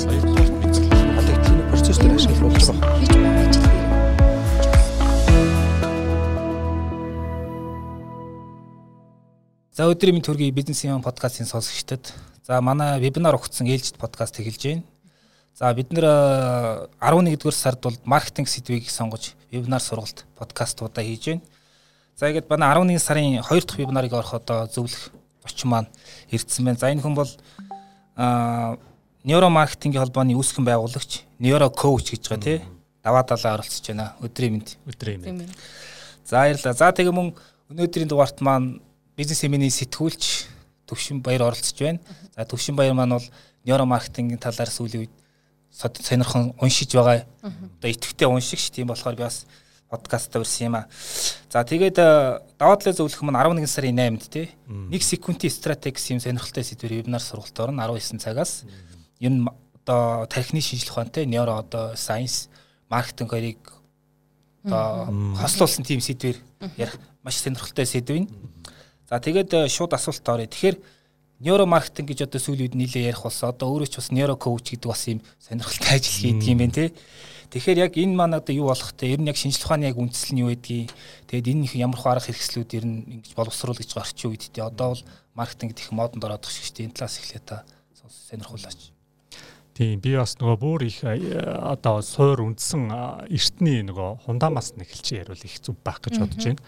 [0.00, 0.88] Мэдсэн.
[1.20, 3.80] Одоо тийм процесс дээр ашиглах ажил дээр.
[9.76, 12.14] За өдрийн мэнд төргийн бизнесийн подкастын сонсогчдод
[12.46, 14.84] за манай вебинар өгсөн ээлжид подкаст эхэлж байна.
[15.52, 16.04] За бид нэр
[16.96, 21.42] 11-р сард бол маркетинг сэдвийг сонгож вебинар сургалт подкастуудаа хийж байна.
[22.16, 25.12] За ингээд манай 11 сарын 2 дахь вебинарыг орох одоо зөвлөх
[25.44, 25.88] зочин маань
[26.30, 26.78] ирдсэн байна.
[26.78, 27.28] За энэ хүн бол
[28.16, 28.78] аа
[29.24, 32.58] нейромаркетингийн холбооны үүсгэн байгуулагч Neuro Coach гэж байгаа тий.
[33.04, 34.14] Даваа далаа оролцож байна.
[34.20, 34.76] Өдрийн мэнд.
[34.88, 35.52] Өдрийн мэнд.
[36.24, 36.72] За баярлалаа.
[36.72, 37.34] За тэгээ мөн
[37.68, 38.80] өнөөдрийн дугаарт маань
[39.16, 40.48] бизнес эминий сэтгүүлч
[40.88, 42.00] Төвшин Баяр оролцож байна.
[42.36, 43.28] За Төвшин Баяр маань бол
[43.64, 45.14] нейромаркетингийн талаар сүүлийн үед
[45.70, 47.24] сонирхон уншиж байгаа.
[47.44, 49.44] Одоо итгэвтэй уншигч тийм болохоор би бас
[49.90, 50.88] подкаст өрсөн юм а.
[51.50, 54.48] За тэгээд э, даваа талаа зөвлөх маань 11 сарын 8-нд тий.
[54.66, 58.62] 1 секундын стратегис юм сонирхолтой сэдвэр вебинар сургалт орно 19 цагаас.
[59.20, 59.44] Ер нь
[59.84, 62.48] одоо тархины шинжилгээ ухаантай нейро одоо сайенс
[62.88, 63.60] маркетинг хоёрыг
[64.64, 66.36] одоо хослуулсан тийм сэдвэр
[66.76, 68.28] ярих маш сонирхолтой сэдв юм.
[69.08, 70.48] За тэгээд э, шууд асуулт оръё.
[70.48, 70.76] Тэгэхээр
[71.40, 73.52] нейро маркетинг гэж одоо сүүлийн үед нэлээд ярих болсон.
[73.52, 76.92] Одоо өөрөө ч бас нейро коуч гэдэг бас юм сонирхолтой ажил хийдэг юм байна те.
[77.50, 79.10] Тэгэхээр яг энэ маань одоо юу болох те?
[79.10, 80.92] Ер нь яг шинжилгээ ухааны яг үндэслэл нь юу байдгийг
[81.26, 84.62] тэгээд энэ их ямар их арга хэрэгслүүд ер нь ингэж боловсруулж байгаа орчин үед те.
[84.62, 85.02] Одоо бол
[85.34, 86.86] маркетинг гэх модонд ороод байгаа шүү дээ.
[86.86, 87.64] Энэ талаас эхлэе та
[88.30, 88.99] сонирхуулаач.
[89.80, 92.82] Тийм би бас нөгөө бүр их э, одоо суур үндсэн
[93.32, 96.60] эртний нөгөө хундамаас нь эхэлж яривал их зүв байх гэж бодож байна.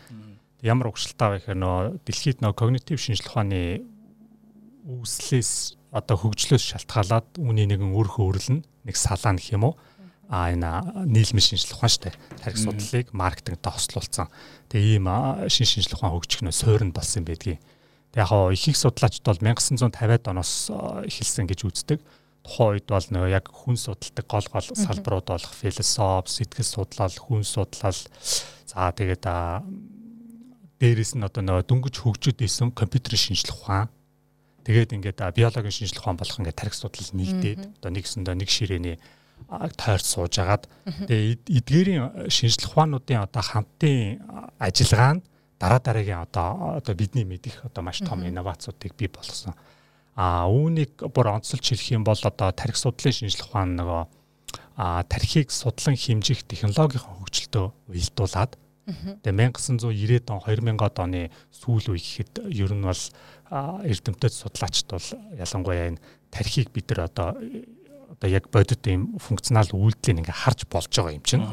[0.65, 3.63] Ямар угшилтай вэ гэхээр нөгөө дэлхийд нөгөө когнитив шинжилгээ ухааны
[4.89, 9.75] үүслээс одоо хөгжлөөс шалтгаалаад үүний нэгэн өөрхөн өрлөн нэг салаа гэх юм уу
[10.33, 14.33] а энэ нийлмэл шинжилгээ ухаан штэ тарих судлалыг маркетингт хослуулсан.
[14.73, 15.13] Тэгээ ийм
[15.53, 17.61] шин шинжилгээ ухаан хөгжих нөө суурьнд болсон юм байдгийг.
[18.17, 20.73] Тэгээ яг их их судлаачд бол 1950-ад оноос
[21.05, 22.01] эхэлсэн гэж үздэг.
[22.43, 27.47] Тухайн үед бол нөгөө яг хүн судалдаг гол гол салбарууд болох философи, сэтгэл судлал, хүн
[27.47, 27.95] судлал.
[28.67, 29.63] За тэгээд а,
[30.83, 33.89] дээрэс нь одоо нөгөө дөнгөж хөгжөд исэн компьютерийн шинжилгээ ухаан.
[34.67, 38.97] Тэгээд ингээд биологийн шинжилгээ ухаан болох ингээд тарих судлал нэгдээд одоо нэгсэндээ нэг ширээний
[39.79, 40.67] тойрч сууж агаад.
[41.07, 45.23] Тэгээд эд- эдгээрийн а, шинжилгээ ухаануудын одоо хамтын а, ажиллагаа нь
[45.63, 49.55] дараа дараагийн одоо одоо бидний мэдих одоо маш том инновацуудыг бий болгосон.
[50.17, 54.03] А үүнийг бүр онцлж хэлэх юм бол одоо тарих судлалын шинжилгээ ухаан нөгөө
[54.77, 62.51] а тархийг судлан хэмжих технологийн хөгжилтөө уялдуулад Тэгээ 1990-ад он 2000-ад оны сүүл үе гэхэд
[62.51, 63.03] ер нь бол
[63.87, 65.09] эрдэмтэд судлаачд бол
[65.39, 66.03] ялангуяа энэ
[66.35, 67.39] тархийг бид нар одоо
[68.11, 71.47] одоо яг бодит ийм функционал үйлдэлийг ингээ харж болж байгаа юм чинь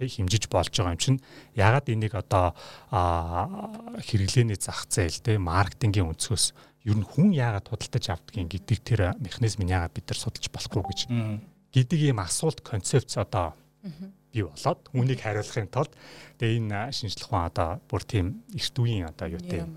[0.00, 1.20] тэг хэмжиж болж байгаа юм чинь
[1.52, 2.56] ягаад энийг одоо
[2.90, 6.56] хэрэглээний зах зээл тэг маркетингийн өнцгөөс
[6.88, 11.00] ер нь хүн яагаад худалдаж авдгийг гэдэг тэр механизмыг яагаад бид нар судалж болохгүй гэж
[11.76, 13.52] гэдэг ийм асуулт концепц одоо
[14.32, 15.92] бий болоод үүнийг хариулахын тулд
[16.40, 19.76] тэгээ энэ шинжилгээ ухаан одоо бүр тийм эрт үеийн одоо юу тийм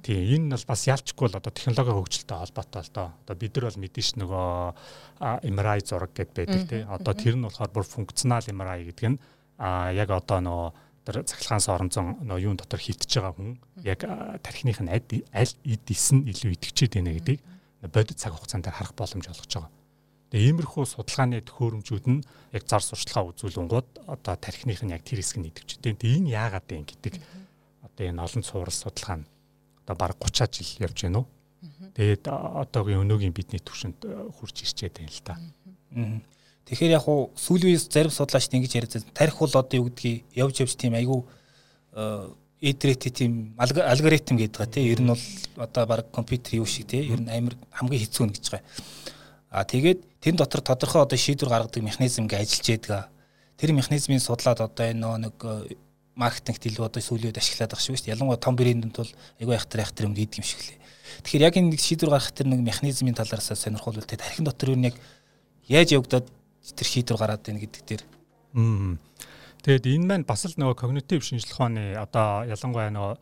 [0.00, 3.08] тийм энэ бол бас ялчгүй бол одоо технологийн хөгжилтэй холбоотой л доо.
[3.24, 4.50] Одоо бид нар бол мэдэн ш нөгөө
[5.52, 9.20] MRI зураг гэд байдаг тий одоо тэр нь болохоор бүр функционал MRI гэдэг нь
[9.58, 10.68] а яг одоо нөгөө
[11.02, 14.00] тэр цахилгаан соронзон нөгөө юун дотор хилтэж байгаа хүн яг
[14.42, 17.40] тархиных нь аль эд ис нь илүү идэвчээд байна гэдгийг
[17.90, 19.70] бодит цаг хугацаанд харах боломж олгож байгаа.
[20.30, 22.24] Тэгээ иймэрхүү судалгааны төхөөрөмжүүд нь
[22.56, 25.92] яг зар сурталчилгаа үзүүлэнгууд одоо тархиных нь яг тэр хэсэг нь идэвчтэй.
[25.92, 27.14] Тэгээ энэ яагаад вэ гэдэг
[27.84, 29.28] одоо энэ олон цуврал судалгаа нь
[29.82, 31.28] одоо баг 30 жил явж байна уу.
[31.92, 35.34] Тэгээд одоогийн өнөөгийн бидний төвшөнд а, хурж ирчээд байна л та.
[36.66, 39.12] Тэгэхээр яг хуу сүүлийн үеэс зарим судлаачид ингэж байна.
[39.12, 41.26] Тарих бол одоо юу гэдгийг явж явж тийм айгүй
[42.62, 45.24] итерэти тийм алг- алгоритм гэдэг байгаа тийм ер нь бол
[45.58, 48.62] одоо баг компьютер юу шиг тийм ер нь амар хамгийн хэцүү нь гэж байгаа.
[49.50, 53.10] А тэгээд тэн дотор тодорхой одоо шийдвэр гаргадаг механизм ингээ ажиллаж байдаг.
[53.58, 55.74] Тэр механизмыг судлаад одоо энэ нөө нэг э,
[56.14, 58.14] маркетингт илүү одоо сүүлийн үед ашиглаад байгаа шүү дээ.
[58.14, 59.12] Ялангуяа том брэндүүд бол
[59.42, 60.78] айгүй айхтар айхтар юм гэдэг юм шиг лээ.
[61.26, 64.94] Тэгэхээр яг энэ шийдвэр гаргах тэр нэг механизмын талаараас сонирхолтой тархин дотор юу нэг
[65.68, 66.26] яаж явагдаад
[66.70, 68.02] тэр шийдвэр гараад байна гэдэг дээр.
[68.54, 68.98] Мм.
[69.62, 73.14] Тэгээд энэ маань бас л нөгөө когнитив шинжилгээ ухааны одоо ялангуяа нөгөө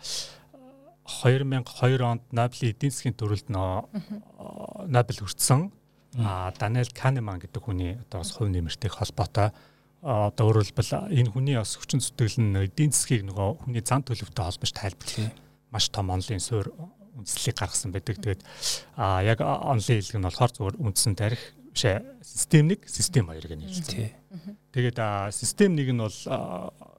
[1.10, 5.72] 2002 онд Нобелийн эдийн засгийн төрөлд нөгөө Нобель хүртсэн
[6.18, 9.52] а Даниэл Канеман гэдэг хүний одоо бас хувь нэмэртэй холбоотой.
[10.02, 14.42] А, одоо хэлбэл энэ хүний бас хүчин зүтгэл нь эдийн засгийг нөгөө хүний зан төлөвтэй
[14.42, 15.36] холбож тайлбарлах
[15.70, 16.72] маш том онлын суурь
[17.14, 18.16] үндслийг гаргасан байдаг.
[18.16, 18.42] Тэгээд
[18.96, 21.54] а яг онлын хэлэг нь болохоор зөвхөн үндсэн тарих
[21.84, 23.88] ээ, систем 1, систем 2 гэж нэрлэдэг.
[23.90, 24.10] тий.
[24.72, 24.98] Тэгээд
[25.34, 26.18] систем нэг нь бол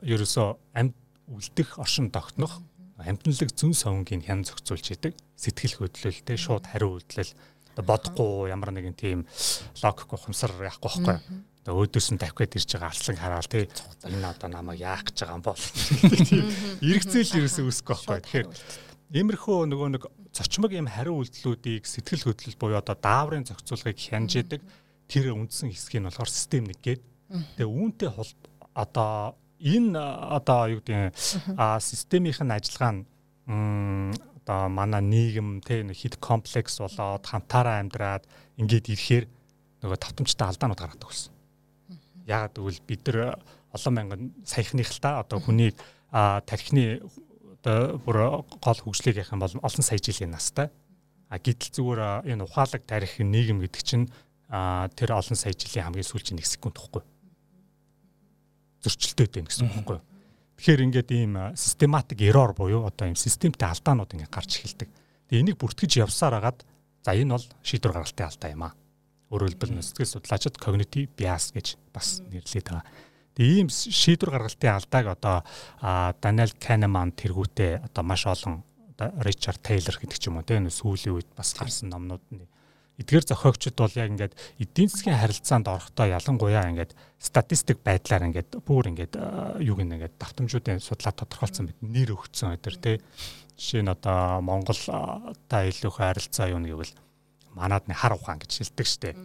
[0.04, 0.95] ерөөсөө амьд
[1.31, 2.60] үлдэх оршин тогтнох
[3.01, 7.33] амьтналаг зүүн совнгийн хян зохицуулж идэг сэтгэл хөдлөлтэй шууд хариу үйлдэл
[7.80, 9.19] бодохгүй ямар нэгэн тийм
[9.81, 11.18] логик ухамсар яахгүй байхгүй.
[11.62, 13.69] Өөдөөс нь давх гээд ирж байгаа арслан хараал тий.
[14.06, 15.63] Энэ одоо намайг яах гэж байгаа юм бол.
[16.81, 18.22] Иргэцэл ерөөсөө үсэхгүй байхгүй.
[18.22, 18.48] Тэгэхээр
[19.13, 24.62] иймэрхүү нөгөө нэг зочмог юм хариу үйлдэлүүдийг сэтгэл хөдлөл буюу одоо дааврын зохицуулгыг хянжиадаг
[25.12, 27.01] тэр үндсэн хэсгийг нь болохоор систем нэг гээд.
[27.60, 28.31] Тэгээ үүнтэй хол
[28.72, 31.12] одоо энэ одоо юу гэдэг
[31.60, 33.04] а системийнх нь ажиллагаа нь
[34.39, 38.24] одоо манай нийгэм те хит комплекс болоод хамтаараа амьдраад
[38.56, 39.25] ингээд ирэхээр
[39.83, 41.33] нөгөө тавтамжтай алдаанууд гаргадаг болсон.
[42.25, 43.44] Яагаад гэвэл бид нар
[43.75, 45.75] олон мянган саяхных л та одоо хүнийг
[46.12, 47.04] тархины
[47.61, 50.73] одоо бүр гол хөгжлийг явах юм бол олон сая жилийн настай.
[51.29, 54.09] А гэтэл зүгээр энэ ухаалаг тарих нийгэм гэдэг чинь
[54.49, 57.05] тэр олон сая жилийн хамгийн сүүлийн нэг секунд тахгүй
[58.81, 60.05] зөрчилдөд байна гэсэн үг байхгүй юу.
[60.57, 64.89] Тэгэхээр ингээд ийм систематик error буюу одоо ийм системтэй алдаанууд ингээд гарч эхэлдэг.
[65.29, 66.65] Тэгээ энийг бүртгэж явсаар хагаад
[67.05, 68.73] за энэ бол шийдвэр гаргалтын алдаа юм аа.
[69.29, 72.85] Өөрөөр хэлбэл сэтгэл судлаачид cognitive bias гэж бас нэрлэдэг байгаа.
[73.36, 75.38] Тэгээ ийм шийдвэр гаргалтын алдааг одоо
[76.19, 78.63] Daniel Kahneman тэргүүтээ одоо маш олон
[79.00, 82.45] Ричард Тейлор гэдэг ч юм уу тийм сүүлийн үед бас гарсан номнууд нь.
[83.01, 88.92] Эдгээр зохиогчд бол яг ингээд эдийн засгийн харилцаанд орохдоо ялангуяа ингээд статистик байдлаар ингээд бүр
[88.94, 89.16] ингээд
[89.63, 92.95] юуг нь ингээд давтамжуудын судлаа тодорхойлсон мэт нэр өгцөн өдр тий
[93.57, 94.78] жишээ нь одоо Монгол
[95.50, 96.94] та илүү харилцаа юу гэвэл
[97.57, 99.16] манад нэг хар ухаан гэж хэлдэг штэ.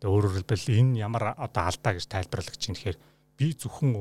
[0.00, 2.98] Тэгээ өөрөөр хэлбэл энэ ямар одоо алдаа гэж тайлбарлах чинь тэгэхээр
[3.40, 3.96] би зөвхөн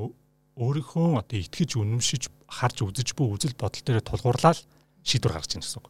[0.59, 4.59] өөрийнхөө одоо итгэж үнэмшиж харж үзэж буй үзэл бодол дээр тулгуурлаад
[5.07, 5.88] шийдвэр гаргаж ийн гэсэн үг.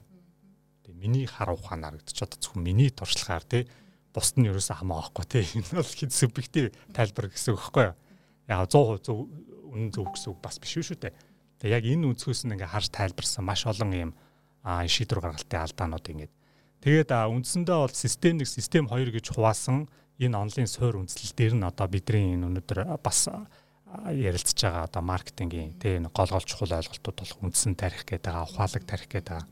[0.93, 3.65] Миний хар ухаанаар гэдэг ч одоо зөвхөн миний туршлагаар тий
[4.13, 7.95] бусд нь ерөөсөө хамаа авахгүй тий энэ бол хэд субъектив тайлбар гэсэн үг байхгүй юу?
[8.45, 9.17] Яг 100% зөв
[9.73, 11.13] үнэн зөв гэсэн үг бас биш шүү дээ.
[11.57, 14.11] Тэгээ яг энэ өнцгөөс нь ингээ харж тайлбарсан маш олон юм
[14.61, 16.33] шийдвэр гаргалтын алдаанууд ингээд.
[16.85, 19.87] Тэгээд үндсэндээ бол систем нэг систем 2 гэж хуваасан
[20.19, 23.31] энэ онлайн суур үндэслэл дээр нь одоо бидний энэ өнөөдөр бас
[24.11, 28.83] ярилцж байгаа одоо маркетингийн тий гол гол чухал ойлголтууд болох үндсэн тарих гэдэг байгаа ухаалаг
[28.85, 29.47] тарих гэдэг байгаа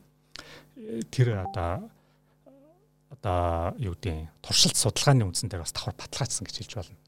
[1.10, 1.90] тэр одоо
[3.10, 6.98] одоо юу гэдэг туршилт судалгааны үндсэн дээр бас давхар баталгаажсан гэж хэлж болно.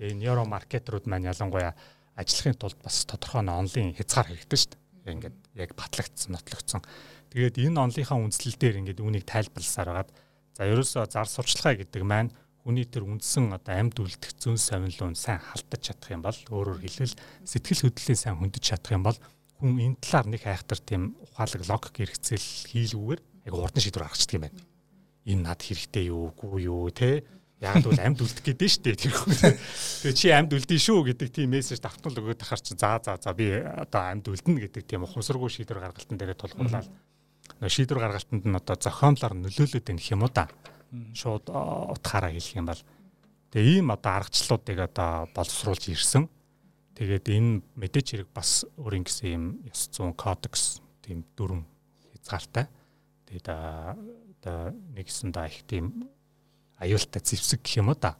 [0.00, 1.76] Тэгээ нейро маркетерүүд маань ялангуяа
[2.16, 5.12] ажиллахын тулд бас тодорхой н онлын хязгаар хэрэгтэй шүү дээ.
[5.12, 6.82] Ингээд яг батлагдсан, нотлогдсон.
[7.30, 10.10] Тэгээд энэ онлынхаа үндслэл дээр ингээд үүнийг тайлбарласаар хагаад
[10.56, 12.32] за ерөөсөө зар сурчлагаа гэдэг маань
[12.66, 17.14] хүний тэр үндсэн одоо амьд үлдэх зүүн совинлуун сайн халтаж чадах юм бол өөрөөр хэлбэл
[17.46, 19.18] сэтгэл хөдлөлийн сайн хөндөж чадах юм бол
[19.62, 24.34] хүн энэ талаар нэг айхтар тийм ухаалаг логик хэрэгцэл хийлгүүгээр яг урд нь шийдвэр гаргацдаг
[24.34, 24.58] юм байна.
[25.30, 27.22] Энэ над хэрэгтэй юу, үгүй юу те
[27.56, 29.32] Яг л амьд үлдэх гэдэг нь шүү дээ тэр хүн.
[29.32, 33.32] Тэгээ чи амьд үлдэн шүү гэдэг тийм мессеж давтал өгөөд тахаар чи за за за
[33.32, 36.84] би одоо амьд үлдэнэ гэдэг тийм ухамсаргүй шийдвэр гаргалтан дээрээ тулгуурлаад
[37.64, 40.52] шийдвэр гаргалтанд нь одоо зохиомлоор нөлөөлөд байх юм уу да.
[41.14, 42.82] Шууд утгаараа хэлэх юм бол
[43.50, 46.28] тэгээ ийм одоо аргачлалуудыг одоо боловсруулж ирсэн.
[46.96, 51.66] Тэгээд энэ мэдээч хэрэг бас өөр ингэсэн юм ёс зүйн кодекс тийм дүрм
[52.16, 52.66] хязгаартай.
[53.28, 56.08] Тэгээд одоо нэгсэн да их тийм
[56.78, 58.16] аюултай зэвсэг гэх юм уу да.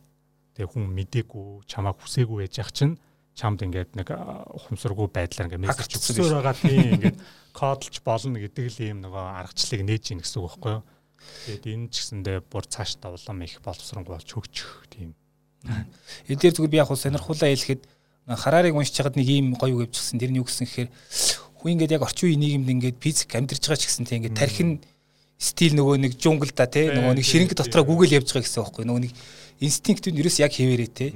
[0.57, 2.97] Тэгээ хүн мдээгүй чамааг хүсээгүй байж ах чинь
[3.37, 7.19] чамд ингээд нэг ухамсаргүй байдлаар ингээд мессеж өгсөөр байгаа тийм ингээд
[7.53, 10.83] кодлж болно гэдэг л юм нөгөө аргачлалыг нээж ийн гэсэн үг байхгүй юу.
[11.47, 15.15] Тэгээд энэ ч гэсэндээ бүр цаашдаа улам их боловсронгуй болж хөгжих тийм.
[16.29, 17.83] Энэ дээр зүгээр би яг сонирхуулаа хэлэхэд
[18.27, 20.19] хараарыг уншиж чахад нэг ийм гоё үг явчихсан.
[20.19, 20.91] Тэр нь юу гэсэн гэхээр
[21.61, 24.71] хүн ингээд яг орчин үеийн нийгэмд ингээд физик амьдарч байгаа ч гэсэн тийм ингээд тархин
[25.39, 28.85] стил нөгөө нэг жунгл да тий нөгөө нэг ширинг дотроо гүгэл явж байгаа гэсэн байхгүй
[28.87, 29.13] нөгөө нэг
[29.61, 31.11] инстинкт нь ерөөс яг хэвээрээ тий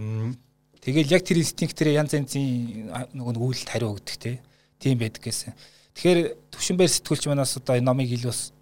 [0.80, 4.36] Тэгэл яг тэр инстинктээр янз янзын нөгөө нэг үйлдэл хариу өгдөг тий
[4.80, 5.52] тийм байдаг гэсэн.
[5.92, 8.56] Тэгэхээр төвшин байр сэтгүүлч манаас одоо энэ номыг ил бас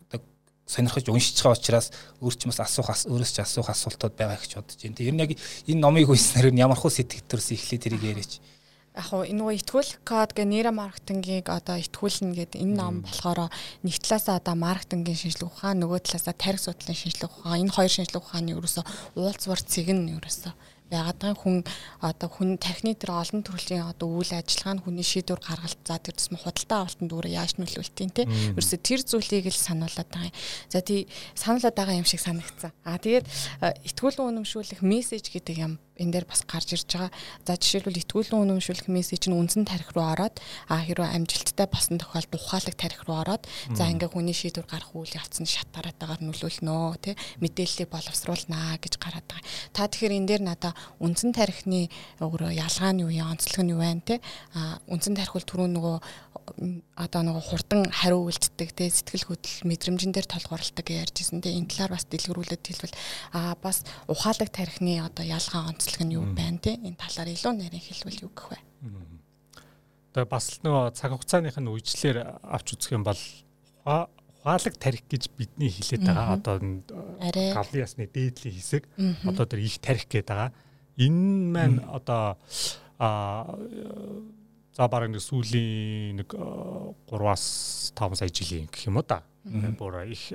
[0.69, 1.89] сонирхож уншиж байгаа учраас
[2.21, 5.01] өөр ч бас асуух өөрөөс ч асуух асуултууд байгаа гэж бодож байна.
[5.01, 5.33] Тэр нь яг
[5.65, 8.45] энэ номыг уншсанаар нь ямар хөө сэтгэвтэрс эхлээ тэрийг яриач.
[8.93, 13.49] Яг уу энэ нөгөө итгүүл код гэ нейро маркетингийг одоо итгүүлнэ гэдэг энэ ном болохоор
[13.87, 18.23] нэг талаасаа одоо маркетингийн шинжилгээ ухаан нөгөө талаасаа тарих судлалын шинжилгээ ухаан энэ хоёр шинжилгээ
[18.27, 18.83] ухааны ерөөсө
[19.17, 20.51] уулзвар цэг нь ерөөсө
[20.91, 21.65] ягаад хүн
[22.01, 26.17] одоо хүн тархины тэр олон төрлийн одоо үйл ажиллагаа нь хүний шийдвэр гаргалт за тэр
[26.17, 30.37] тусмаа худалдаа авалтанд өөрөө яаж нөлөөлтийн те ерөөсө тэр зүйлийг л сануулад байгаа юм.
[30.73, 32.73] За тий сануулад байгаа юм шиг санагдсан.
[32.85, 33.27] А тэгээд
[33.61, 37.11] итгүүлэн үнэмшүүлэх мессеж гэдэг юм энэ дээр бас гарч ирж байгаа.
[37.45, 40.39] За жишээлбэл итгүүлэн үнэмшүүлэх мессеж нь үндсэн тарих руу ороод
[40.71, 45.13] а хэрвээ амжилттай босон тохиолдолд ухаалаг тарих руу ороод за ингээ хүний шийдвэр гарах үйл
[45.19, 49.47] явц нь шат тараатаагаар нөлөөлнө тий мэдээллийг боловсруулнаа гэж гараад байгаа.
[49.75, 51.91] Та тэгэхээр энэ дээр надаа үндсэн тарихны
[52.23, 54.19] өөрөө ялгаа нь юу юм онцлог нь юу вэ тий
[54.55, 55.97] а үндсэн тарих бол түрүү нөгөө
[56.97, 61.69] одоо нөгөө хурдан хариу үйлддэг те сэтгэл хөдлөл мэдрэмжэн дээр толгуурлалдаг гэж ярьжсэн те энэ
[61.69, 62.97] талаар бас дэлгэрүүлээд хэлбэл
[63.33, 66.77] а бас ухаалаг тарихны одоо ялгаа онцлог нь юу байна те?
[66.77, 68.59] Энэ талаар илүү нарийн хэлбэл юу гэх вэ?
[70.13, 73.21] Тэгээ бас л нөгөө цаг хугацааных нь үечлэр авч үзэх юм бол
[73.85, 76.37] ухаалаг тарих гэж бидний хэлээд байгаа.
[76.37, 78.85] Одоо галын ясны дээдлийн хэсэг.
[79.25, 80.53] Одоо тэр их тарих гэдэг байгаа.
[80.97, 82.37] Энэ маань одоо
[82.99, 83.47] а
[84.79, 86.31] За бараг нэг сүүлийн нэг
[87.11, 89.27] 3-аас 5 сая жилийн гэх юм уу да.
[89.79, 90.33] Бүр их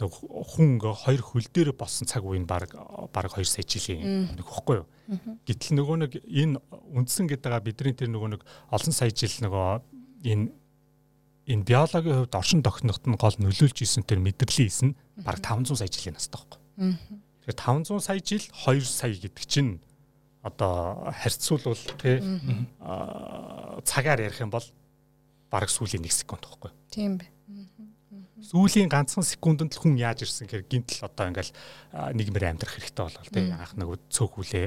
[0.00, 2.74] нэг хүн хоёр хөл дээр болсон цаг үеийн бараг
[3.12, 4.88] бараг 2 сая жилийн нэг хөхгүй юу.
[5.46, 6.60] Гэтэл нөгөө нэг энэ
[6.94, 9.82] үндсэн гэдэг бидний тэр нөгөө нэг олон сая жил нөгөө
[10.26, 10.50] энэ
[11.46, 15.78] энэ биологийн хувьд оршин тогтноход нь гол нөлөөлж исэн тэр мэдрэлийн ис нь бараг 500
[15.78, 16.60] сая жилийн настай байхгүй.
[17.46, 19.78] Тэгэхээр 500 сая жил 2 сая гэдэг чинь
[20.42, 22.18] одоо харьцуулбал тий
[23.86, 24.66] цагаар ярих юм бол
[25.50, 26.70] бараг сүүлийн 1 секунд байхгүй.
[26.90, 27.26] Тийм бэ.
[28.46, 31.50] Сүүлийн ганцхан секундэд л хүн яаж ирсэн гэхээр гинтл одоо ингээл
[32.14, 34.66] нийгмээр амьдрах хэрэгтэй болол тий анх нэг цөөхүлээ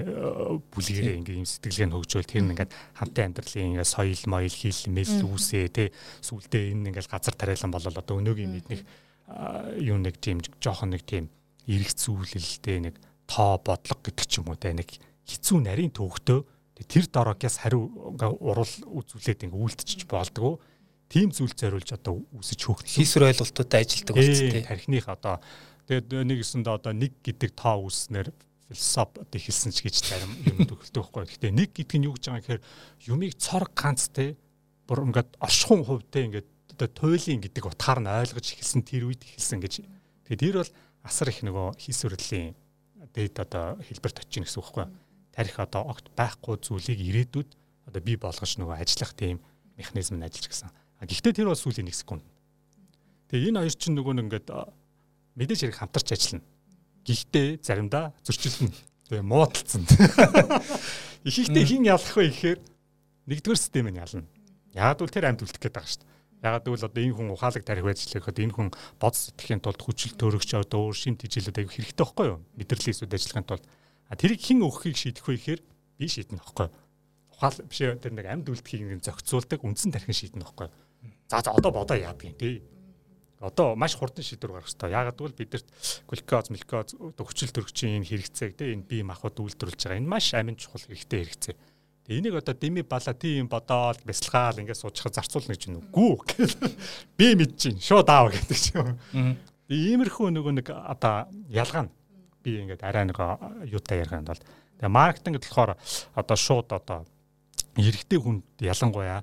[0.67, 2.27] бүлгэрээ ингээ юм сэтгэлгээ нь хөгжөөл.
[2.27, 5.87] Тэр нь ингээд хамтын амьдралын ингээ соёл моёл хил мэл үүсээ тий
[6.19, 8.81] сүулдэ энэ ингээл газар тариалан болол одоо өнөөгийн мэднэх
[9.79, 11.31] юу нэг тийм жоохон нэг тийм
[11.63, 12.95] эрэх зүйлэлтэй нэг
[13.31, 14.75] тоо бодлого гэдэг ч юм уу те.
[14.75, 14.91] Нэг
[15.23, 16.39] хэцүү нарийн төвөгтөө
[16.83, 20.59] тэр дорогоос хариу урал үзүүлээд ингээ үйлдчихэж болдгоо
[21.09, 25.35] тийм зүйл зориулж одоо үсэж хөөхт хийсвэр ойлголтуудад ажилдаг болсон тийм тархиных одоо
[25.89, 28.29] тэгээд нэг гэсэндээ одоо нэг гэдэг тоо үүснээр
[28.69, 31.25] философи одоо хэлсэн ч гэж зарим юм төгөлтэй байхгүй.
[31.25, 32.61] Гэхдээ нэг гэдэг нь юу гэж байгаа гэхээр
[33.09, 34.37] юмыг цор ганц те
[34.85, 36.47] бүр ингээд оршихуун хувьтай ингээд
[36.77, 39.73] одоо туйлын гэдэг утгаар нь ойлгож эхэлсэн тэр үед эхэлсэн гэж.
[40.29, 42.53] Тэгээд тэр бол асар их нөгөө хийсвэрлэлийн
[43.09, 47.49] дээд одоо хэлбэрт очиж гин гэсэн үг байхгүй тарих одоо огт байхгүй зүйлийг ирээдүйд
[47.87, 49.39] одоо бий болгож нөгөө ажиллах тийм
[49.79, 50.69] механизм нь ажиллаж гисэн.
[51.03, 52.23] Гэхдээ тэр бол сүүлийн 1 секунд.
[53.31, 54.49] Тэгээ энэ хоёр чинь нөгөө нэг ингээд
[55.39, 56.47] мэдээж хэрэг хамтарч ажиллана.
[57.07, 58.71] Гэхдээ заримдаа зөрчилдөн.
[59.07, 59.83] Тэгээ муудалцсан.
[61.27, 62.59] Их ихтэй хин ялах вэ гэхээр
[63.27, 64.27] нэгдүгээр систем нь ялна.
[64.75, 66.17] Яагад бол тэр амьд үлдэх гээд байгаа шүү дээ.
[66.39, 68.69] Ягаад гэвэл одоо энэ хүн ухаалаг тарих байж лэхэд энэ хүн
[69.01, 72.39] бод сэтгэхийн тулд хүчил төрөгч одоо өөр шимт хичээлүүд аяг хэрэгтэй байхгүй юу?
[72.55, 73.65] Мэдрэлийн эсүүд ажиллахын тулд
[74.09, 75.61] А тэрийг хэн өгөхийг шийдэх вэ гэхээр
[76.01, 76.67] би шийднэ байхгүй.
[77.29, 80.65] Ухаал биш тэр нэг амьд үлдэхийг зохицуулдаг үндсэн тархин шийднэ байхгүй.
[81.29, 82.63] За за одоо бодоо юм тий.
[83.39, 84.91] Одоо маш хурдан шийдвэр гаргах хэрэгтэй.
[84.91, 85.67] Яагаад гэвэл бидэрт
[86.09, 90.01] глюкоз, мелкоз хүчил төрөгчийн энэ хэрэгцээг тий энэ бие махбод үйлдвэрлэж байгаа.
[90.01, 91.55] Энэ маш амин чухал хэрэгтэй хэрэгцээ.
[92.09, 96.17] Тэгээ энийг одоо дими бала тийм бодоол бясалгаал ингээд суучихад зарцуулна гэж нүггүй.
[97.17, 97.79] Би мэдчихээн.
[97.79, 98.97] Шууд аав гэдэг ч юм.
[99.69, 101.93] Иймэрхүү нөгөө нэг одоо ялгаа нь
[102.41, 103.21] би ингээд арай нэг
[103.69, 104.41] юутай ярих юм бол
[104.81, 105.77] тэгээ маркетинг болохоор
[106.17, 107.05] одоо шууд одоо
[107.77, 109.21] эрэгтэй хүнд ялангуяа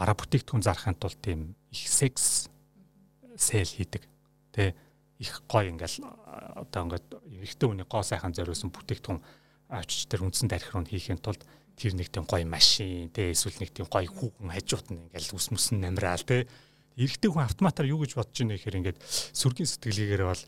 [0.00, 2.48] бараа бүтээгдэхүүн зарахын тулд тийм их секс
[3.36, 4.08] сел хийдэг
[4.56, 4.72] тэ
[5.20, 6.00] их гой ингээл
[6.56, 9.20] одоо ингээд эрэгтэй хүний гоо сайхан зориулсан бүтээгдэхүүн
[9.68, 11.44] авчиж тэр үндсэн тарих руу хийхин тулд
[11.76, 15.52] тэр нэг тийм гой машин тэ эсвэл нэг тийм гой хүүхэн хажуут нь ингээл ус
[15.52, 16.48] мөсөн намраал тэ.
[16.96, 18.98] Эрэгтэй хүн автоматар юу гэж бодож байна гэхээр ингээд
[19.36, 20.42] сүргийн сэтгэлгээгээр бол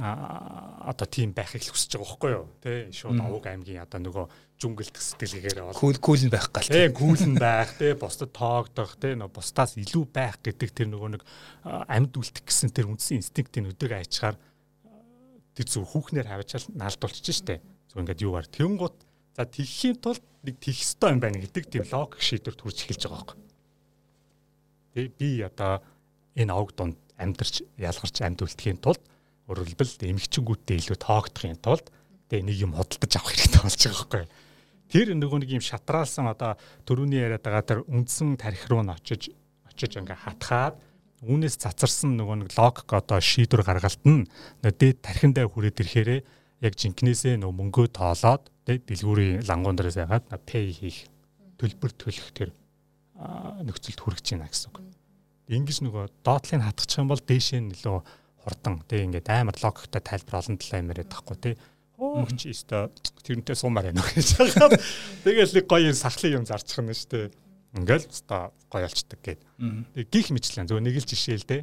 [0.00, 2.46] одоо тийм байхыг хүсэж байгаа байхгүй юу?
[2.64, 4.24] Тий шууд овг аймгийн одоо нөгөө
[4.56, 6.64] жүнгэлт сэтгэлгээгээр бол кул кул байх гал.
[6.64, 11.10] Тий кул нь байх тий бусдад тоогдох тий нөгөө бусдаас илүү байх гэдэг тэр нөгөө
[11.12, 11.22] нэг
[11.92, 14.40] амьд үлдэх гэсэн тэр үндсэн инстинктийн өдөг айчаар
[15.52, 17.60] тэр зөв хүүхнээр хавчаал наалдуулчих штэ.
[17.92, 18.96] Зөв ингээд юугаар тэнгууд
[19.36, 23.20] за тэгхийн тулд нэг тих ёстой юм байна гэдэг тийм логик шийдвэрт хүрч эхэлж байгаа
[23.28, 23.38] байхгүй.
[24.96, 25.84] Тий би одоо
[26.32, 29.04] энэ овг донд амьдарч ялгарч амьд үлдэхийн тулд
[29.52, 31.92] Өөрөлдвөл эмгчингүүдтэй илүү тоогдохын тулд
[32.32, 34.24] тэгээ нэг юм худалдаж авах хэрэгтэй болж байгаа байхгүй.
[34.88, 36.56] Тэр нөгөө нэг юм шатраалсан одоо
[36.88, 39.28] төрөүний яриад байгаа тэр үндсэн тарих руу н очиж
[39.68, 40.80] очиж ингээ хатгаад
[41.22, 44.26] үүнээс цацарсан нөгөө нэг логик одоо шийдвэр гаргалт нь
[44.64, 46.20] дээд тархиндаа хүрээд ирэхээрээ
[46.66, 50.98] яг жинкнээсээ нөгөө мөнгөө тоолоод тэ дэлгүүрийн лангуун дээрээс ягаад пэй хийх
[51.62, 52.50] төлбөр төлөх тэр
[53.62, 54.82] нөхцөлд хүрэж байна гэсэн үг.
[55.46, 57.98] Ингиж нөгөө доотлыг хатчих юм бол дээшээ нь илүү
[58.42, 61.54] хурдан тэг ингээд амар логиктой тайлбар олон талаа юм яриад байхгүй тий.
[62.34, 62.90] Чи өстө
[63.22, 64.78] тэрнтэй суумаар байна гэж байгаа.
[65.22, 67.26] Тэгэл нэг гоё сахлын юм зарчих нь шүү дээ.
[67.78, 69.40] Ингээл өстө гоё олчдаг гээд.
[69.94, 71.62] Тэг гих мэтлэн зөв нэг л жишээ л дээ.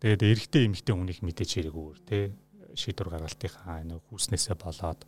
[0.00, 2.32] Тэгээд эрэгтэй эмэгтэй хүнийг мэдээж хэрэг өөр тий.
[2.72, 5.00] Шийдвэр гаргалтынхаа энэ хүүснээсээ болоод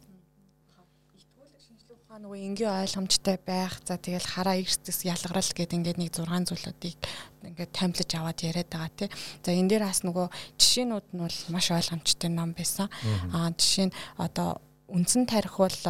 [2.17, 3.77] нөгөө энгийн ойлгомжтой байх.
[3.85, 6.97] За тэгэл хараа эрсдэс ялгарал гэдэг ингээд нэг 6 зүйлүүдийг
[7.45, 9.11] ингээд томилж аваад яриад байгаа тий.
[9.45, 12.89] За энэ дээр бас нөгөө жишээнүүд нь бол маш ойлгомжтой ном байсан.
[13.37, 15.81] Аа жишээ нь одоо үндсэн тарих бол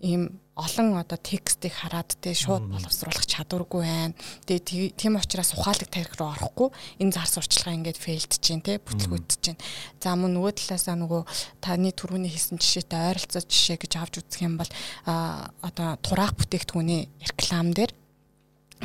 [0.00, 4.14] ийм олон одоо текстийг хараад те шууд боловсруулах чадваргүй байна.
[4.46, 6.68] Тэгээ тийм учраас ухаалаг тарих руу орохгүй
[7.02, 9.58] энэ зар сурчлагаа ингээд фейлдэж чинь те бүтлгүүдж чинь.
[9.98, 11.22] За мөн нөгөө талаасаа нөгөө
[11.58, 14.70] таны түрүүний хийсэн жишээтэй ойролцоо жишээ гэж авч үзэх юм бол
[15.10, 17.90] а одоо тураах бүтээгдэхүүний реклам дээр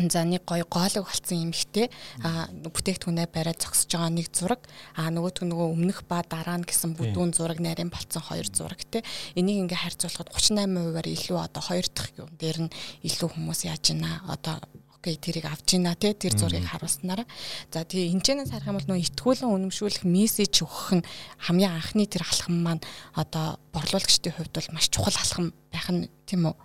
[0.08, 1.91] за нэг гоё гоолог болсон эмхтэй
[2.24, 4.63] а бүтээгдэхүүнээ бариад зогсож байгаа нэг зураг.
[4.96, 9.03] А нөгөөдг нөгөө өмнөх ба дараа нь гэсэн бүдүүн зураг нарийн болцсон хоёр зураг те.
[9.36, 14.24] Энийг ингээ харьцуулахад 38%-аар илүү одоо хоёр дахь юм дээр нь илүү хүмүүс яаж ийна
[14.32, 14.63] одоо
[15.00, 17.24] окей тэрийг авч ийна те тэр зургийг харуулснараа.
[17.72, 21.08] За тэгээ энэчнээс харах юм бол нөө итгүүлэн үнэмшүүлэх мессеж өгөх нь
[21.39, 22.84] хамгийн анхны тэр алхам маань
[23.15, 26.56] одоо борлуулагчдын хувьд бол маш чухал алхам байх нь тийм үү?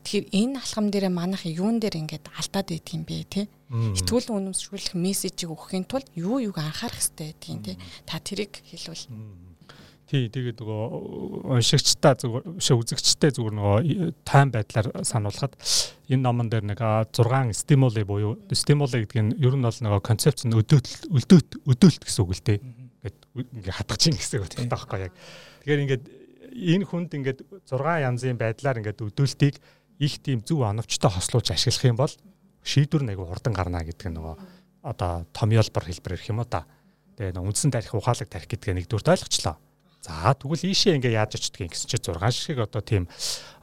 [0.00, 3.42] Тэгэхээр энэ алхам дээр манайх юун дээр ингээд алдаад байдаг юм бэ те?
[3.68, 7.72] Итгүүлэн үнэмшүүлэх мессежийг өгөхийн тулд юу юуг анхаарах хэрэгтэй байдгийг те?
[8.08, 9.04] Та тэрийг хэлвэл
[10.08, 13.78] Тий, тэгээд нөгөө уншигчтай зүгээр үзэгчтэй зүгээр нөгөө
[14.24, 15.52] тайм байдлаар сануулхад
[16.08, 20.48] энэ номон дээр нэг 6 стимули буюу стимули гэдэг нь ер нь бол нөгөө концепц
[20.48, 22.56] нь өдөөт өдөөт өдөөлт гэсэн үг л дээ.
[23.04, 23.16] Ингээд
[23.52, 25.12] ингээ хатгаж ийн гэсэн үг таахгүй яг.
[25.68, 26.04] Тэгэхээр ингээд
[26.56, 27.38] энэ хүнд ингээд
[27.68, 32.14] 6 янзын байдлаар ингээд өдөөлтийг их тийм зөв оновчтой хослуулж ашиглах юм бол
[32.64, 34.34] шийдвэр нэг хурдан гарна гэдэг нь нөгөө
[34.88, 36.64] одоо томьёолбор хэлбэр ирэх юм уу та.
[37.20, 39.67] Тэгээ үндсэн тарих ухаалаг тарих гэдгээ нэгдүгээр ойлгочлоо
[40.08, 43.04] За тэгвэл ийшээ ингээ яаж очдгийг гэсэн чинь 6 шиг одоо тийм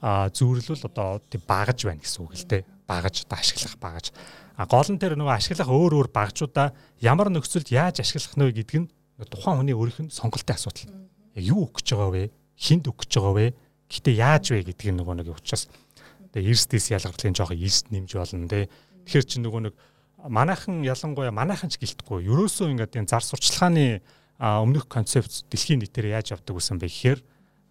[0.05, 2.61] зүүрлэл одоо тийм багаж байна гэсэн үг л дээ.
[2.85, 4.13] Багаж одоо ашиглах багаж.
[4.53, 8.61] А гол нь тэр нөгөө ашиглах өөр өөр багажуудаа ямар нөхцөлд яаж ашиглах нь вэ
[8.61, 8.89] гэдэг нь
[9.25, 10.93] тухайн хүний өөрийнх нь сонголтын асуудал.
[11.33, 12.23] Яг юу өгч байгаа вэ?
[12.53, 13.47] Хинд өгч байгаа вэ?
[13.89, 15.65] Гэтэ яаж вэ гэдэг нь нөгөө нэг учраас
[16.29, 18.69] тэгээ эрсдэс ялгарлын жоохон эрс нэмж болно те.
[19.09, 19.73] Тэгэхээр чи нөгөө нэг
[20.29, 22.21] манайхан ялангуяа манайхан ч гэлтгүй.
[22.29, 24.05] Ерөөсөө ингээд энэ зар сурчлагын
[24.39, 27.19] өмнөх концепт дэлхийн нийтээр яаж явдаг гэсэн бэ гэхээр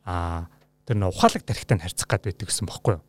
[0.09, 0.49] а
[0.89, 3.05] тэр нэг ухаалаг тарихтай харьцах гад байдаг гэсэн бохоггүй юу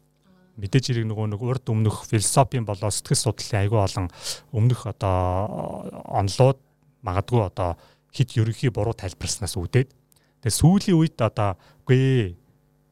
[0.60, 4.08] мэдээж хэрэг нөгөө нэг урд өмнөх философийн болоо сэтгэл судлалын айгүй олон
[4.56, 6.60] өмнөх одоо онлууд
[7.04, 7.76] магадгүй одоо
[8.12, 12.40] хит ерөнхий буруу тайлбарснаас үүдээд тэгээ сүүлийн үед одоо үгүй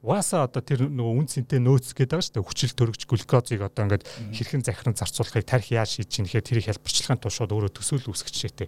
[0.03, 2.43] Угаасаа одоо тэр нөгөө үн цэнтэй нөөц гэдэг байгаа шүү дээ.
[2.43, 4.03] Хүчил төрөгч глюкозыг одоо ингээд
[4.35, 8.67] хэрхэн захиран зарцуулахыг тарих яаж хийж чинь гэхээр тэрийг хэлбэрчлэхын тулд өөрөө төсөөлөл үүсгэж шээтэй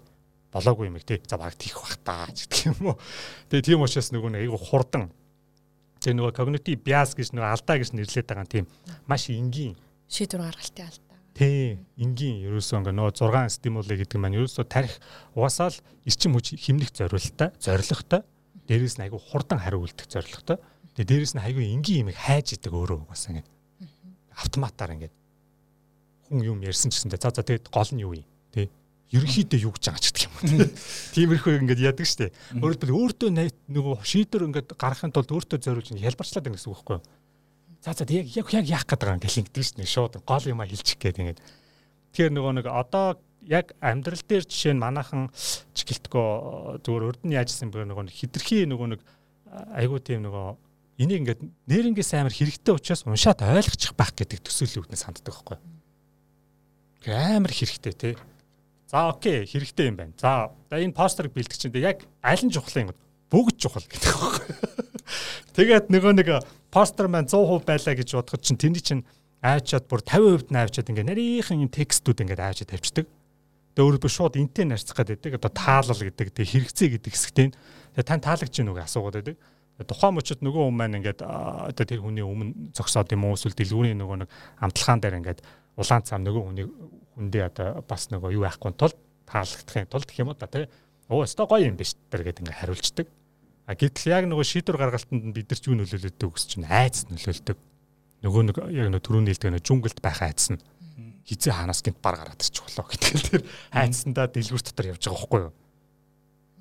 [0.55, 1.19] болоогүй юм их тий.
[1.27, 2.97] За баг тийх бах таа гэдэг юм уу.
[3.51, 5.11] Тэгээ тийм учраас нөгөө нэг айгу хурдан
[5.99, 8.65] тэгээ нөгөө cognitive bias гэж нөгөө алдаа гэж нэрлэдэг байгаа тийм
[9.03, 9.75] маш энгийн
[10.07, 11.17] шийдвэр гаргалтын алдаа.
[11.35, 14.95] Тий, энгийн ерөөсөө ингээ нөгөө 6 стимули гэдэг маань ерөөсөө тарих
[15.35, 18.21] угаасаа л эрчим хүч хэмнэх зорилттой, зорилготой,
[18.71, 20.61] дээрээс нь айгу хурдан хариу үлдэх зорилготой.
[20.95, 23.51] Тэгээ дээрээс нь айгу энгийн юм хайж идэг өөрөө угаасаа ингээ
[24.35, 25.11] автоматар ингээ
[26.29, 28.71] хүн юм ярьсан ч гэсэндээ за за тэгээд гол нь юу юм тий
[29.13, 30.33] ерөнхийдөө юу гэж байгаа ч гэдэг юм.
[31.13, 32.33] Тиймэрхүү ингээд яадаг штеп.
[32.57, 33.29] Өөрөлдвөл өөртөө
[33.69, 37.05] нөгөө шийдвэр ингээд гаргахын тулд өөртөө зориулж хялбарчлаад байна гэсэн үг байхгүй юу?
[37.85, 39.85] За за яг яг яг яах байгаа юм гэлэн гэдэг штеп.
[39.85, 41.39] Шууд гол юм а хэлчих гээд ингээд.
[42.17, 45.29] Тэгэхээр нөгөө нэг одоо яг амьдрал дээр жишээ нь манайхан
[45.77, 49.01] ч гэлтгөө зүгээр нь яажсэн бэ нөгөө хитрхи нөгөө нэг
[49.77, 50.57] айгуу тийм нөгөө
[50.97, 57.13] энийг ингээд нэрнгээс амар хэрэгтэй учраас уншаад ойлгочих байх гэдэг төсөөлөл үүднээ санддаг байхгүй юу?
[57.13, 58.13] Амар хэрэгтэй тий
[58.85, 60.13] За окей хэрэгтэй юм байна.
[60.17, 62.93] За энэ постерыг бэлтгэж чинь яг аль нь чухал юм
[63.33, 64.85] бүгд чухал гэдэг байна.
[65.55, 66.29] Тэгээд нөгөө нэг
[66.69, 69.03] постер маань 100% байлаа гэж бодоход чинь тэрний чинь
[69.41, 73.07] аачаад бүр 50% нь аачаад ингээ нарийнхан юм текстүүд ингээ аачаад тавьчихдаг.
[73.75, 75.35] Тэгээ өөрөөр шууд энтэй нарцах гэдэг.
[75.35, 77.47] Одоо таалал гэдэг тэг хэрэгцээ гэдэг хэсэгтэй.
[77.97, 79.37] Тэгээ тань таалагч нүг асуугаад байдаг.
[79.75, 83.99] Тухайн мөчөд нөгөө хүн маань ингээд одоо тэр хүний өмнө зогсоод юм уу эсвэл дэлгүүрийн
[83.99, 84.29] нөгөө нэг
[84.63, 85.39] амталгаан дээр ингээд
[85.75, 86.65] улаан цам нөгөө хүний
[87.15, 90.67] хүндээ одоо бас нөгөө юу яахгүй тулд таалагдахын тулд гэх юм уу та тий.
[91.10, 93.08] Оо өстой гоё юм биш тэр гэдэг ингээ хариулцдаг.
[93.65, 97.58] А гэтэл яг нөгөө шийдвэр гаргалтанд бид нар ч юу нөлөөлөдөг гэсэн чинь айц нөлөөлдөг.
[98.21, 100.62] Нөгөө нэг яг нөгөө түрүүний хэлдэг нөгөө жүнгэлт байх айц нь
[101.25, 103.41] хизээ ханаас гинт бар гараад ирчих болоо гэдэг тэр
[103.73, 105.54] айцсандаа дэлгүүр дотор явж байгаа байхгүй юу?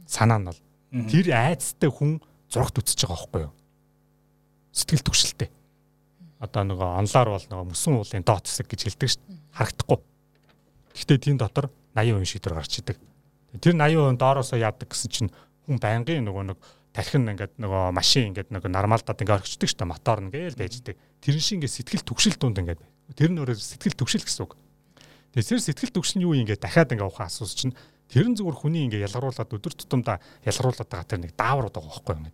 [0.08, 0.60] Санаа нь бол
[1.12, 3.52] тэр айцтай хүн зурагт үтсэж байгаа байхгүй юу?
[4.72, 5.50] Сэтгэл төвшөлтэй.
[6.40, 9.40] Одоо нөгөө онлоор бол нөгөө мөсөн уулын дот хэсэг гэж хэлдэг шүү дээ.
[9.52, 9.98] Харагдахгүй.
[10.94, 12.96] Гэхдээ тийм дотор 80% шийдвэр гарч идэг.
[13.58, 15.30] Тэр 80% доороосоо яадаг гэсэн чинь
[15.66, 16.58] хүн байнгын нөгөө нэг
[16.94, 20.96] тархин ингээд нөгөө машин ингээд нөгөө нормалдад ингээд орчдөг шүү дээ мотор нэгээл байждаг.
[21.18, 22.80] Тэр шиг ингээд сэтгэл төгшил дунд ингээд
[23.18, 24.54] тэр нь өөрөө сэтгэл төгшил гэсэн үг.
[25.34, 27.74] Тэгэхээр сэтгэл төгшил нь юу ингээд дахиад ингээд ухаан асууж чинь
[28.06, 32.14] тэр нь зүгээр хүний ингээд ялгаруулад өдөр тутамдаа ялгаруулад байгаа тэр нэг дааврууд байгаа байхгүй
[32.14, 32.30] юм.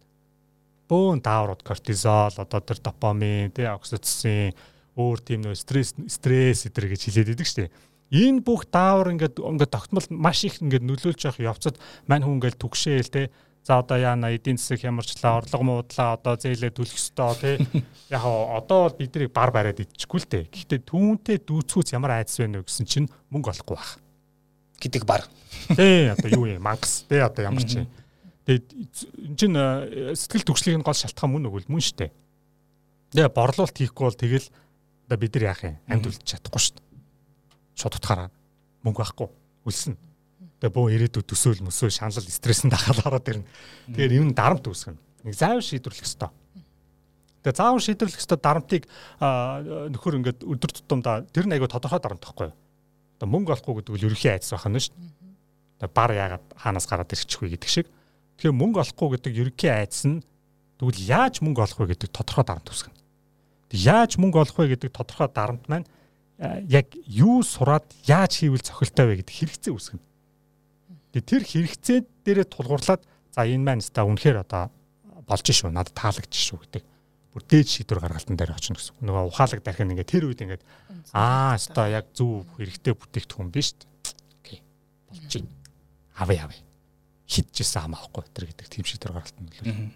[0.90, 4.50] бөөн дааврууд кортизол одоо тэр допамин тий окситоцин
[4.98, 7.70] өөр тийм нөө стресс стресс эдэр гэж хэлээд идэг штеп
[8.10, 11.78] энэ бүх даавар ингээд ингээд тогтмол маш их ингээд нөлөөлж явах явцад
[12.10, 13.30] мань хүн ингээд түгшээл те.
[13.62, 17.50] За одоо яана эдийн засаг хямарчлаа орлого муудлаа одоо зээлээ төлөх ёстой те.
[18.10, 20.48] Яг одоо бол биднийг бар бариад идчихгүй л те.
[20.50, 24.00] Гэхдээ түүнтэй дүүцгүүц ямар айдас байна вэ гэсэн чинь мөнгө олохгүй байх.
[24.80, 25.22] Гэдэг бар.
[25.76, 27.86] Те одоо юу юм мангас те одоо ямар ч юм.
[28.48, 28.66] Тэгээд
[29.28, 29.52] эн чин
[30.16, 32.08] сэтгэл төгслийн гол шалтгаан мөн өгвөл мөн штэ.
[33.12, 34.48] Тэгээ борлуулалт хийхгүй бол тэгэл
[35.04, 35.76] одоо бид нар яах юм?
[35.84, 36.89] Амьд үлдчих чадахгүй штэ
[37.80, 38.28] шууд утгаараа
[38.84, 39.28] мөнгө байхгүй
[39.64, 39.96] үлснэ.
[40.60, 43.48] Тэгээ бөө ирээдүйд төсөөл мөсөөл шаналл стрессэнд ахаад ороод ирнэ.
[43.96, 45.24] Тэгэхээр юм дарамт үүсгэнэ.
[45.24, 46.28] Нэг заавал шийдвэрлэх ёстой.
[47.40, 48.84] Тэгээ заавал шийдвэрлэх ёстой дарамтыг
[49.20, 52.56] нөхөр ингээд өдөр тутамдаа тэр нэг айгу тодорхой дарамт байхгүй юу?
[53.16, 54.96] Одоо мөнгө олохгүй гэдэг нь ерөнхий айдас байх нь шүү
[55.80, 55.88] дээ.
[55.92, 57.88] Бар яагаад хаанаас гараад ирчих вэ гэдэг шиг.
[58.36, 60.20] Тэгэхээр мөнгө олохгүй гэдэг ерөнхий айдас нь
[60.76, 62.96] тэгвэл яаж мөнгө олох вэ гэдэг тодорхой дарамт үүсгэнэ.
[63.76, 65.88] Яаж мөнгө олох вэ гэдэг тодорхой дарамт маань
[66.40, 70.04] яг юу сураад яаж хийвэл цохилтой вэ гэдэг хэрэгцээ үүсгэнэ.
[71.12, 74.72] Тэгээ тэр хэрэгцээ дээрээ тулгуурлаад за энэ маань ста үнэхээр одоо
[75.28, 76.84] болж шүү надад таалагдж шүү гэдэг.
[77.36, 79.04] Бүр дээд шийдвэр гаргалтан дээр очно гэсэн.
[79.04, 80.64] Нөгөө ухаалаг дархин ингээд тэр үед ингээд
[81.12, 83.86] аа ста яг зөв хэрэгтэй бүтээгдэхүүн биш үү?
[84.40, 84.58] Окей.
[85.12, 85.52] Болж байна.
[86.16, 86.64] Авъя авъя.
[87.28, 89.94] Хидчихсэн хамаахгүй тэр гэдэг тийм шийдвэр гаргалтан нөлөөлөл.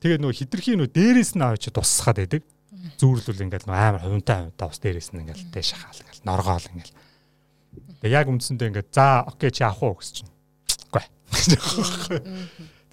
[0.00, 2.44] Тэгээ нөгөө хитрхийн нөгөө дээрээс нь авчи тусахад байдаг
[3.00, 6.96] зүүрлүүл ингээл амар хувинтай хувинтай ус дээрээс нь ингээл дэш хаал ингээл норгоол ингээл.
[8.04, 10.32] Тэгээ яг үндсэндээ ингээд за окей чи авах уу гэсэн чинь.
[10.92, 11.04] Үгүй.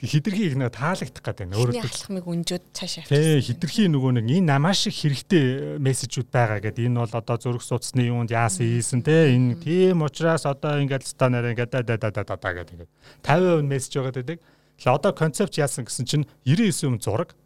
[0.01, 3.21] Тэг хитрхи их нэг таалагдах гэдэг нь өөрөө алхмыг өнжөөд цаашаа авчихсан.
[3.21, 6.89] Тэг хитрхи нөгөө нэг энэ маш их хэрэгтэй мессежүүд байгаа гэдэг.
[6.89, 11.53] Энэ бол одоо зөрөх судасны юунд яасан ийсэн те энэ тийм учраас одоо ингээд станаар
[11.53, 12.89] ингээд да да да да да гэдэг.
[13.21, 14.39] 50% мессеж байгаа гэдэг.
[14.81, 17.37] Тэгэхээр одоо концепт яасан гэсэн чинь 99% зураг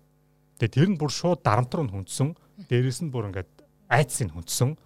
[0.55, 2.31] Тэгээ тэр нь бүр шууд дарамт руу хүндсэн.
[2.71, 3.51] Дээрээс нь бүр ингээд
[3.91, 4.79] айцсыг хүндсэн.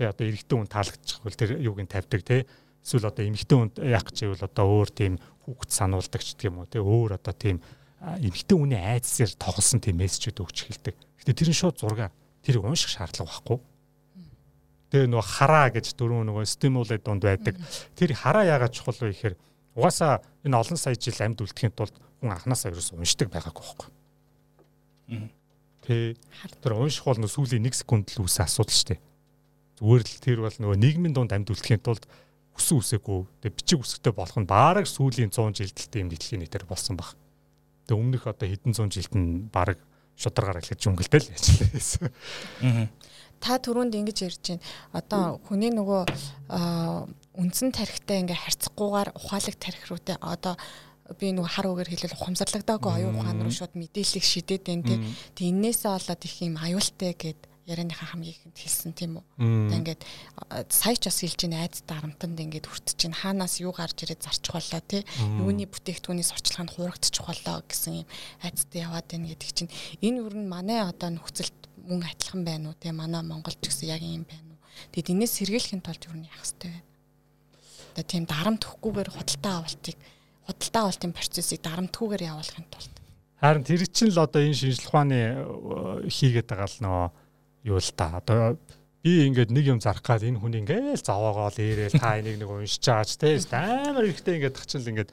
[0.00, 2.48] Тэгээ одоо эрэгтэй хүн таалагдчих хөл тэр юуг нь тавьдаг те.
[2.80, 6.64] Эсвэл одоо эмэгтэй хүн яах гэж ивэл одоо өөр тийм хүүхэд сануулдаг ч гэх юм
[6.64, 6.80] уу те.
[6.80, 7.60] Өөр одоо тийм
[8.00, 10.96] эмэгтэй хүний айцсаар тоглосон тийм мессежүүд өгч эхэлдэг.
[10.96, 13.58] Гэтэ тэр нь шууд зургаар тэрийг унших шаардлага байхгүй.
[14.96, 17.60] Тэгээ нөгөө хараа гэж дөрөв нөгөө стимулээ донд байдаг.
[17.94, 19.36] Тэр хараа яагаад чухал вэ гэхээр
[19.76, 24.01] угаасаа энэ олон сая жил амьд үлдэхийн тулд хүн анханасаа ерөөс уншдаг байгаагүй байхгүй
[25.82, 26.14] Тэ
[26.62, 29.00] тэр унших бол нөө сүүлийн 1 секунд л үүсэн асуудал шүү дээ.
[29.82, 32.06] Зүгээр л тэр бол нөгөө нийгмийн дунд амьд үлдэхийн тулд
[32.54, 36.94] өсөн үсээгүй тэг бичиг үсгтэй болох нь баараг сүүлийн 100 жилдэлтэй юм дэлхийн нийтээр болсон
[36.94, 37.18] баг.
[37.88, 39.82] Тэг өмнөх одоо хэдэн зуун жилд нь баараг
[40.14, 42.10] шударгаар эхлэж жөнгөлтэй л яачлаа.
[42.62, 42.86] Аа.
[43.42, 44.62] Та түрүүнд ингэж ярьж байна.
[44.94, 46.06] Одоо хүний нөгөө
[47.42, 50.54] үндсэн тарихтай ингээ харьцахгүйгээр ухаалаг тарих руутай одоо
[51.16, 54.98] би нэг хар үгээр хэлэл ухамсарлагдаагүй оюун ухаан руу шууд мэдээллийг шидэд байна тий.
[55.36, 59.24] Тэг инээсээ болоод их юм аюултай гэд ярианыхаа хамгийн ихэнд хэлсэн тийм үү.
[59.38, 60.02] Тэг ингээд
[60.66, 64.50] сая ч бас хэлж ин айд дарамтанд ингээд хүртэж ин хаанаас юу гарч ирээд зарчих
[64.50, 65.06] болоо тий.
[65.38, 68.08] Юуны бүтээгдэхүүний сурчлаганд хуурагдчих болоо гэсэн юм
[68.42, 69.70] айдтай яваад байна гэдэг чинь
[70.02, 71.54] энэ юу н манай одоо нөхцөлд
[71.86, 72.90] мөн адилхан байна уу тий.
[72.90, 74.60] Манай Монголч гэсэн яг юм байна уу.
[74.90, 76.82] Тэгэд энэс сэргийлэхийн тулд юу н яах хэрэгтэй вэ?
[77.94, 79.96] Одоо тийм дарамт өгөхгүйгээр худалдаа авалтыг
[80.46, 82.94] худалдаа авалтын процессыг дарамтгүйгээр явуулахын тулд.
[83.42, 87.06] Харин тэр чинь л одоо энэ шинжилх ухааны э, хийгээд байгаа л нөгөө
[87.70, 88.22] юу л та.
[88.22, 88.58] Одоо
[89.02, 92.86] би ингээд нэг юм зарах гад энэ хүн ингээл заваагаал ирээл та энийг нэг уншиж
[92.86, 95.10] байгаач те амар ихтэй ингээд тахчин л ингээд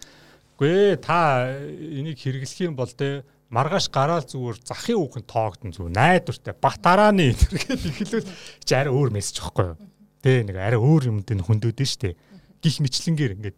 [0.53, 6.53] үгүй та энийг хэрэглэх юм бол те маргааш гараал зүгээр захын үхэн тоогдсон зүг найдвартай
[6.53, 8.29] батарааны энерги ихлүүл
[8.61, 9.77] чи арай өөр мессеж واخхой юу
[10.21, 12.13] те нэг арай өөр юмд энэ хөндөд нь штэ
[12.61, 13.57] гих мэтлэнгээр ингээд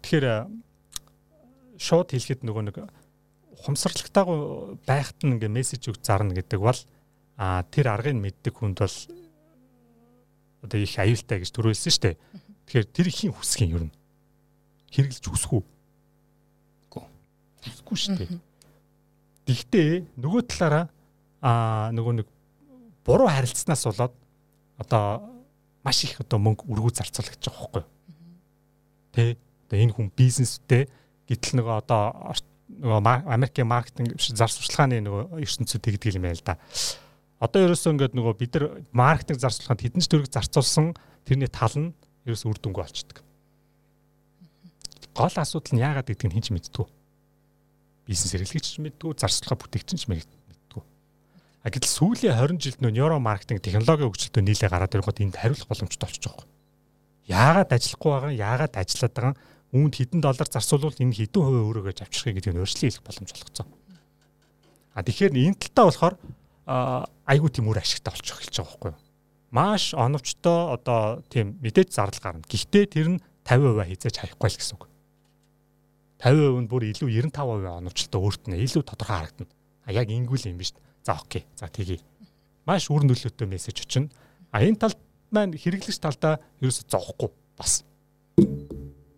[0.00, 0.26] тэгэхээр
[1.78, 2.76] шууд хэлэхэд нөгөө нэг
[3.58, 6.80] ухамсарлалтайгаа байхад нь ингээ мессеж өгч зарна гэдэг бол
[7.38, 8.96] а тэр аргыг мэддэг хүнд бол
[10.62, 12.16] одоо их аюултай гэж төрүүлсэн шүү дээ.
[12.66, 13.86] Тэгэхээр тэр ихийн хүсгийн юм
[14.90, 15.62] хэрэглэж үсэх үү?
[16.90, 17.04] Үгүй.
[17.66, 18.30] Үсэхгүй шүү дээ.
[19.46, 20.84] Гэхдээ нөгөө талаараа
[21.40, 22.28] а нөгөө нэг
[23.06, 24.14] буруу харилцснаас болоод
[24.82, 25.22] одоо
[25.86, 27.88] маш их одоо мөнгө өргүү зарцуулж байгаа байхгүй юу?
[29.14, 29.22] Тэ
[29.70, 30.90] одоо энэ хүн бизнестэй
[31.28, 32.02] Гэтэл нөгөө одоо
[32.68, 36.56] нөгөө Америкийн маркетинг зар сурталчилгааны нөгөө ертөнцид тэгдэг юм байл да.
[37.40, 40.92] Одоо ерөөсөө ингээд нөгөө бид нар маркетинг зар сурталчилгаанд хэдэн ч төгрөг зарцуулсан
[41.24, 41.92] тэрний тал нь
[42.28, 43.18] ерөөсөө үр дүнгүй болчдөг.
[45.16, 46.86] Гол асуудал нь яагаад гэдгийг хинч мэдтгүү.
[48.08, 50.82] Бизнес эрхлэгч ч мэдтгүү, зар сурталчилгаа бүтээгч ч мэдтгүү.
[51.64, 55.68] А гэтэл сүүлийн 20 жилд нөө нейро маркетинг технологийн хөгжилтөд нийлээ гараад ирэнгүүт энд хариулах
[55.68, 56.52] боломжтой болчихж байгаа юм.
[57.28, 59.34] Яагаад ажиллахгүй байгаа, яагаад ажиллаад байгаа
[59.72, 63.68] үүнд хэдэн доллар зарцуулвал энэ хэдэн хувийн өөрөөгөө авчрахыг гэдэг нь өөрчлөлт хийх боломж олгоцсон.
[64.96, 66.14] А тэгэхээр энэ талтаа болохоор
[67.28, 69.00] айгүй тийм үр ашигтай болчих эхэлж байгаа байхгүй юу?
[69.52, 72.44] Маш оновчтой одоо тийм мэдээж зардал гарна.
[72.48, 74.84] Гэхдээ тэр нь 50% хязгаарч хаяхгүй л гэсэн үг.
[76.20, 79.52] 50% нь бүр илүү 95% оновчлолтой өөрт нь илүү тодорхой харагдана.
[79.88, 80.76] А яг ингэвэл юм биш.
[81.00, 81.48] За окей.
[81.56, 82.04] За тэгье.
[82.68, 84.12] Маш үр нөлөөтэй мессеж очино.
[84.52, 85.00] А энэ талд
[85.32, 87.87] маань хэрэглэгч талдаа ерөөсө зоохгүй бас.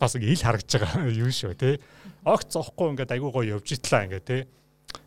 [0.01, 1.77] Бас ил харагдаж байгаа юм шүү тий.
[2.25, 4.43] Огт зоохгүй ингээд айгуу гоё явж итлаа ингээд тий.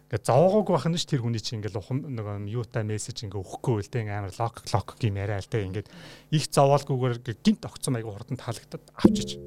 [0.08, 4.06] Ингээд зоогоог бахна ш тэр хүний чинь ингээд нөгөө юутай мессеж ингээд өгөхгүй л тий
[4.06, 5.89] амар лок лок гэм яриа л тий ингээд
[6.38, 9.41] их зовоолгүйгээр гинт огцом айгуу хурдан таалагдаад авчиж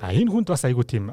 [0.00, 1.12] А энэ хүнд бас айгүй тийм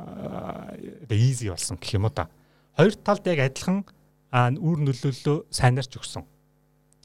[1.12, 2.32] easy болсон гэх юм уу та.
[2.80, 3.84] Хоёр талд яг адилхан
[4.32, 6.24] үр нөлөөллөө сайнарч өгсөн.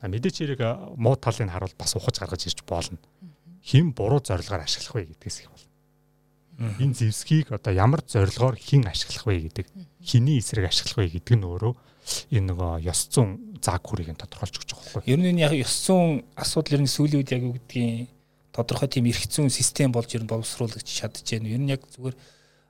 [0.06, 0.62] Мэдээч хэрэг
[0.94, 3.02] муу талыг харуул бас ухаж гаргаж ирж болно.
[3.66, 5.71] Хин буруу зорилгоор ашиглах вэ гэдгээс их болно.
[6.78, 9.66] Энэ зэвсгийг одоо ямар зорилгоор хэн ашиглах вэ гэдэг,
[10.02, 11.74] хиний эсрэг ашиглах вэ гэдэг нь өөрөө
[12.34, 15.10] энэ нөгөө ёс зүйн зааг хүрийг нь тодорхойлж өгч байгаа байхгүй.
[15.10, 18.10] Ер нь яг ёс зүйн асуудал ер нь сүүлийн үед яг юу гэдгийг
[18.50, 21.46] тодорхой тийм эрх зүйн систем болж ер нь боловсруулагч чадчихэв.
[21.46, 22.16] Ер нь яг зүгээр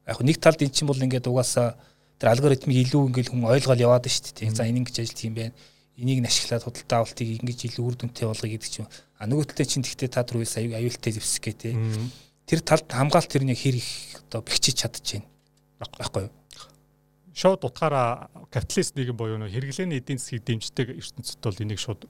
[0.09, 1.81] яг нэг талд эн чинь бол ингээд угаасаа
[2.20, 4.55] тэр алгоритмыг илүү ингээд хүн ойлгоод яваад шүү дээ.
[4.55, 5.57] За энэ ингэж ажил тийм байна.
[5.96, 8.88] Энийг нь ашиглаад худалдаа авалтыг ингэж илүү үр дүнтэй болгоё гэдэг чинь.
[9.18, 11.74] А нөгөө талд чинь тэгтээ та түрүүс аюу аюултай зэвсэх гээ тий.
[12.46, 13.90] Тэр талд хамгаалт тэр нэг хэр их
[14.28, 15.24] одоо бэхжиж чадчихэв.
[15.78, 16.33] Баггүй юу?
[17.33, 22.05] шууд утгаараа капиталист нийгэм буюу хэрэглээний эдийн засгийг дэмждэг ертөнцид бол энийг шууд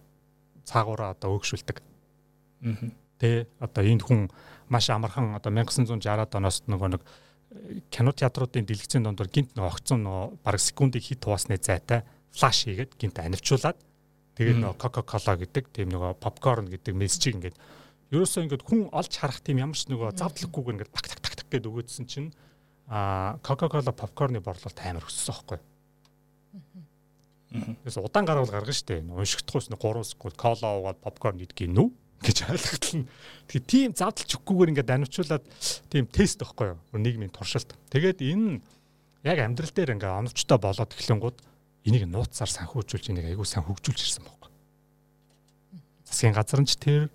[0.67, 1.79] цаагаараа одоо өгшүүлдэг.
[1.79, 2.91] Аа
[3.23, 4.21] Тэ одоо энэ хүн
[4.67, 10.03] маш амархан одоо 1960-аад оноос нөгөө нэг э, кино театруудын дэлгэцийн дондор гинт нөгөө огцон
[10.03, 12.03] нөгөө бараг секундыг хит туусны зайтай
[12.35, 13.79] флаш хийгээд гинт анивчуулаад
[14.35, 17.57] тэгээд нөгөө Coca-Cola гэдэг тийм нөгөө попкорн гэдэг мессежийг ингээд
[18.13, 21.49] ерөөсөө ингээд хүн олж харах тийм ямар ч нөгөө завдлахгүйгээр ингээд так так так так
[21.49, 22.31] гэд өгөөдсөн чинь
[22.93, 25.61] а Coca-Cola попкорны борлуулалт амар өссөн байхгүй.
[27.85, 29.01] Тэс удаан гаргал гаргана штэ.
[29.01, 31.89] Уншигдахгүйс 3 секунд кола уугаад попкорн идэх гинүү
[32.21, 33.09] гэж ойлгогдсон.
[33.49, 35.45] Тэгэхээр тийм задлж өгөхгүйгээр ингээд анивчуулаад
[35.89, 36.79] тийм тест байхгүй юу?
[36.97, 37.73] Нийгмийн туршилт.
[37.89, 38.61] Тэгээд энэ
[39.25, 41.39] яг амьдрал дээр ингээд оновчтой болоод эхлэнгууд
[41.89, 44.51] энийг нууцсаар санхүүжүүлж энийг айгүй сайн хөгжүүлж ирсэн байхгүй.
[46.07, 47.11] Засгийн газар нь ч тэр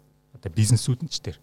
[0.54, 1.38] бизнесүүд нь ч тэр.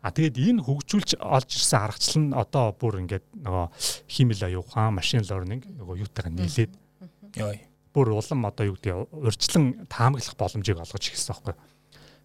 [0.00, 3.66] А тэгээд энэ хөгжүүлж олж ирсэн аргачлал нь одоо бүр ингээд нөгөө
[4.08, 6.72] химэл аюухан, машин learning нөгөө юутайгаа нийлээд
[7.36, 7.52] ёо
[7.92, 11.54] бүр улам одоо юу гэдэг урьдчилан таамаглах боломжийг олгож эхэлсэн байхгүй.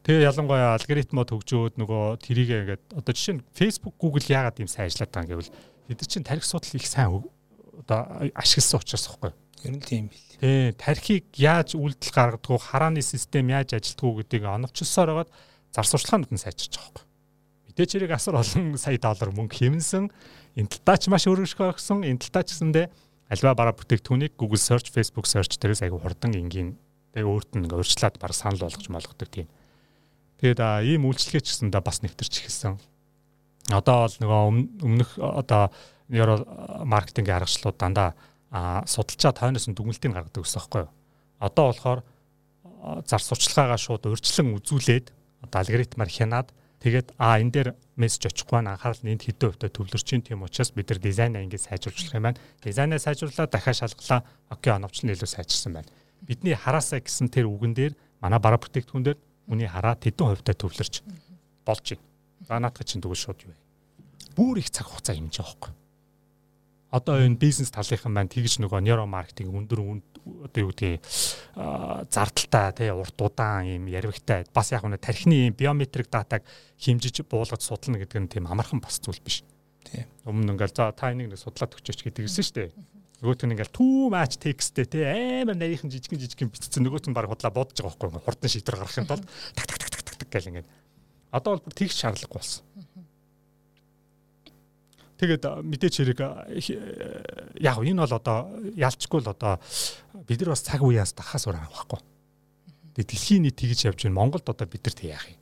[0.05, 4.85] Тэгээ ялангуяа алгоритмод хөгжөөд нөгөө тэрийг ингээд одоо жишээ нь Facebook, Google яагаад ийм сайн
[4.85, 5.51] ажиллаад байгаа гэвэл
[5.97, 7.25] тэд чинь тарих судал их сайн
[7.81, 9.33] одоо ашигласан учраас байхгүй.
[9.65, 10.21] Ер нь тийм бил.
[10.37, 15.31] Тий, тархийг яаж үйлдэл гаргадгүй, харааны систем яаж ажилтгүй гэдгийг оновчилсоор байгаад
[15.75, 17.05] зар сурталчаанууд нь сайжирч байгаа байхгүй.
[17.67, 20.07] Мэдээч хэрэг асар олон сая доллар мөнгө хэмнсэн
[20.55, 22.07] энэ талтаа ч маш өргөшгөө өгсөн.
[22.07, 22.85] Энэ талтаа ч гэсэндээ
[23.35, 26.79] альва бараа бүтээгдэхүүнийг Google search, Facebook search дээрээс айгүй хурдан энгийн
[27.11, 29.51] тэгээ өөрт нь ингээ урьдчилаад баг санал болгож болгодог тийм
[30.39, 32.75] Тэгээд ийм үйлчлэгээ ч гэсэн да бас нэвтэрч эхэлсэн.
[33.71, 34.41] Одоо бол нөгөө
[34.83, 35.71] өмнөх одоо
[36.11, 36.43] нейро
[36.83, 38.13] маркетингийн аргачлалууд дандаа
[38.83, 40.91] судалчаа тойноос нь дүгнэлтийг гаргадаг гэсэн байхгүй юу?
[41.39, 41.99] Одоо болохоор
[43.07, 45.07] зар сурчлагаагаа шууд урьдчилан үзүүлээд
[45.45, 46.49] одоо алгоритмаар хянаад
[46.81, 50.43] тэгээд а энэ дээр мессеж очихгүй нь анхаарал нь энд хэдэн хувьтай төвлөрч чинь тийм
[50.43, 52.41] учраас бид нар дизайнаа ингэ сайжруулах юм байна.
[52.65, 55.89] Дизайнаа сайжруулаад дахиад шалгалаа окей оновчлон илүү сайжирсан байна.
[56.25, 61.05] Бидний хараасаа гэсэн тэр үгэн дээр манай бараа бүтээгдэхүүн дээр Үний хараад хэдэн хувьтай төвлөрч
[61.65, 62.05] болж байна.
[62.47, 63.57] За наадах чинь тэгвэл шууд юу вэ?
[64.33, 65.73] Бүр их цаг хугацаа байгаа байхгүй.
[66.89, 69.79] Одоо энэ бизнес талынхан маань тэгж нөгөө нейро маркетинг өндөр
[70.25, 71.05] одоо юу гэдгийг
[72.09, 76.43] зардалтай тий урт удаан юм ярвигтай бас яг нэг тархины биометрик датаг
[76.81, 79.43] хэмжиж буулгаж судална гэдэг нь тийм амархан бас зүйл биш.
[79.85, 80.05] Тий.
[80.25, 82.69] Өмнө ингээл за та энийг нэг судлаад өгчөөч гэдэг ирсэн шүү дээ.
[83.21, 85.05] Нөгөөт нь ингээл too much textтэй те
[85.45, 89.07] амар нарийнхан жижигэн жижигэн бичсэн нөгөөт нь баг худлаа бодож байгаа байхгүй хурдан шийдвэр гаргахын
[89.07, 90.69] тулд так так так так так гэл ингээд.
[91.31, 92.65] Одоо бол бүр тэгш шаардлагагүй болсон.
[95.15, 96.19] Тэгээд мэдээч хэрэг
[97.63, 99.59] яг энэ бол одоо ялчгүй л одоо
[100.27, 102.03] бид нар бас цаг үеэс дахаас өөр авахгүй.
[102.99, 104.19] Тэгээд дэлхийн нийт тэгж явж байна.
[104.19, 105.39] Монголд одоо бид нар тэг яах юм?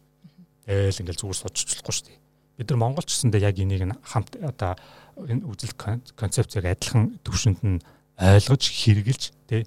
[0.70, 2.20] Ээл ингээл зүгээр суудчихлахгүй шүү дээ.
[2.62, 4.78] Бид нар монголч гэсэндээ яг энийг хамт одоо
[5.18, 5.74] энэ үзэл
[6.14, 7.82] концепцийг адилхан төвшөнд нь
[8.22, 9.66] ойлгож хэрэгжилж тий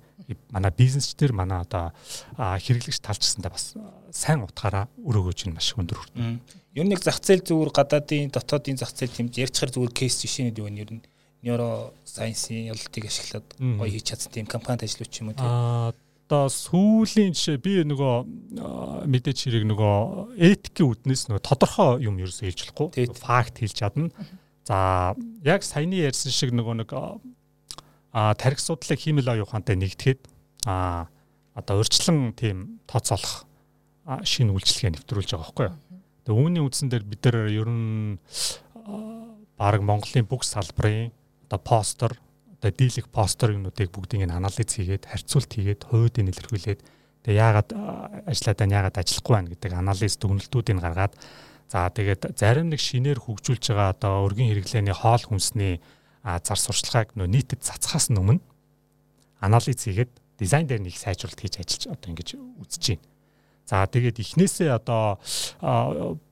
[0.51, 1.95] манай бизнесчдэр манай одоо
[2.37, 3.75] хэрэглэгч талчсандаа бас
[4.11, 6.41] сайн утгаараа өрөөгөөж нь маш өндөр хүртэ.
[6.75, 10.61] Ер нь нэг зах зээл зүгээр гадаадын дотоодын зах зээл тэмж ярьчихар зүгээр кейс жишээнүүд
[10.61, 10.83] юу вэ?
[10.83, 11.03] Ер нь
[11.47, 15.47] нейро сайенсийн ялалтыг ашиглаад гоё хийж чадсан тийм компанид ажиллаж юм уу тий?
[16.27, 19.95] Одоо сүүлийн жишээ би нөгөө мэдээч хэрэг нөгөө
[20.43, 23.15] этикийн үднэс нөгөө тодорхой юм ерөөсөө хэлж болохгүй.
[23.15, 24.11] Факт хэлж чадна.
[24.67, 25.15] За
[25.47, 26.91] яг саяны ярьсан шиг нөгөө нэг
[28.17, 30.25] а тарих судлыг хиймэл оюухантай нэгтгэхэд
[30.65, 31.13] а
[31.53, 33.45] одоо урьдчилан тийм тооцоолох
[34.25, 35.77] шинэ үйлчлэгээ нэвтрүүлж байгаа байхгүй юу.
[36.25, 38.17] Тэгээ үүний үндсэн дээр бид нар ер нь
[39.61, 41.13] баг Монголын бүх салбарын
[41.45, 42.13] одоо постэр
[42.57, 46.81] одоо дийлэх постэр юмнуудыг бүгдийг нь анализ хийгээд харьцуулт хийгээд хувьд нь илэрхийлээд
[47.21, 47.69] тэгээ яагаад
[48.33, 51.15] ажиллаадаа яагаад ажиллахгүй байна гэдэг анализ дүгнэлтүүдийг гаргаад
[51.69, 55.85] за тэгээд зарим нэг шинээр хөгжүүлж байгаа одоо өргөн хэрэглээний хоол хүнсний
[56.27, 58.43] зар сурчлагыг нөө нийтэд цацхаас өмнө
[59.41, 63.05] анализ хийгээд дизайн дээр нэг сайжруулалт хийж ажиллаж одоо ингэж үзэж байна.
[63.67, 65.19] За тэгээд эхнээсээ одоо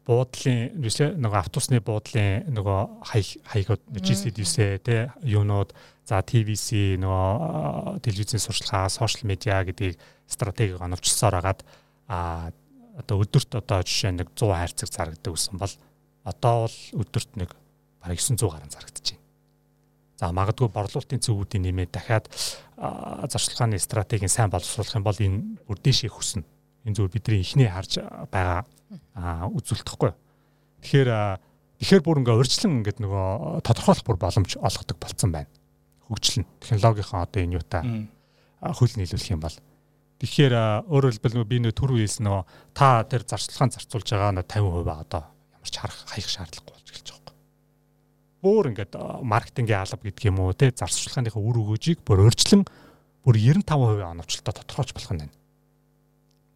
[0.06, 2.80] буудлын нэг автобусны буудлын нөгөө
[3.10, 5.74] хаяг хаягуд GC9 те юунууд
[6.06, 11.66] за TVC нөгөө телевизийн сурчлагаа, сошиал медиа гэдгийг стратеги оновчсоор хагаад
[12.06, 12.52] а
[13.02, 15.74] одоо өдөрт одоо жишээ нэг 100 хайрцаг зарагддаг гэсэн бол
[16.22, 17.50] одоо бол өдөрт нэг
[17.98, 19.23] бараг 900 гаруй зарагдаж байна.
[20.14, 22.30] За магадгүй борлуулалтын цэгүүдийн нэмээд дахиад
[22.78, 26.46] зарчлагын стратегийн сайн боловсруулах юм бол энэ бүр дэшээ хөснө
[26.86, 27.98] энэ зүгээр бидний ихний харж
[28.30, 28.62] байгаа
[29.50, 30.12] үзүүлэлтэхгүй.
[30.84, 31.10] Тэгэхээр
[31.82, 35.50] тэгэхээр бүр ингээ урьдчилан ингээд нөгөө тодорхойлох бүр боломж олгодог болцсон байна.
[36.06, 37.82] Хөгжлөн технологийн одоо энэ юута
[38.62, 39.56] хөл нийлүүлэх юм бол
[40.24, 45.22] Тэгэхээр өөрөөр хэлбэл би нэг түр үеэс нөгөө та тэр зарчлагын зарцуулж байгаа 50% одоо
[45.52, 47.38] ямар ч харах хаях шаардлагагүй болж эхэлж байгаа юм.
[48.44, 48.92] Бүр ингээд
[49.24, 52.68] маркетингийн алба гэдэг юм уу те зарцуулгынхаа үр өгөөжийг бүр өөрчлөн
[53.24, 55.34] бүр 95% оновчлолтоо тодорхойлж болох нь байна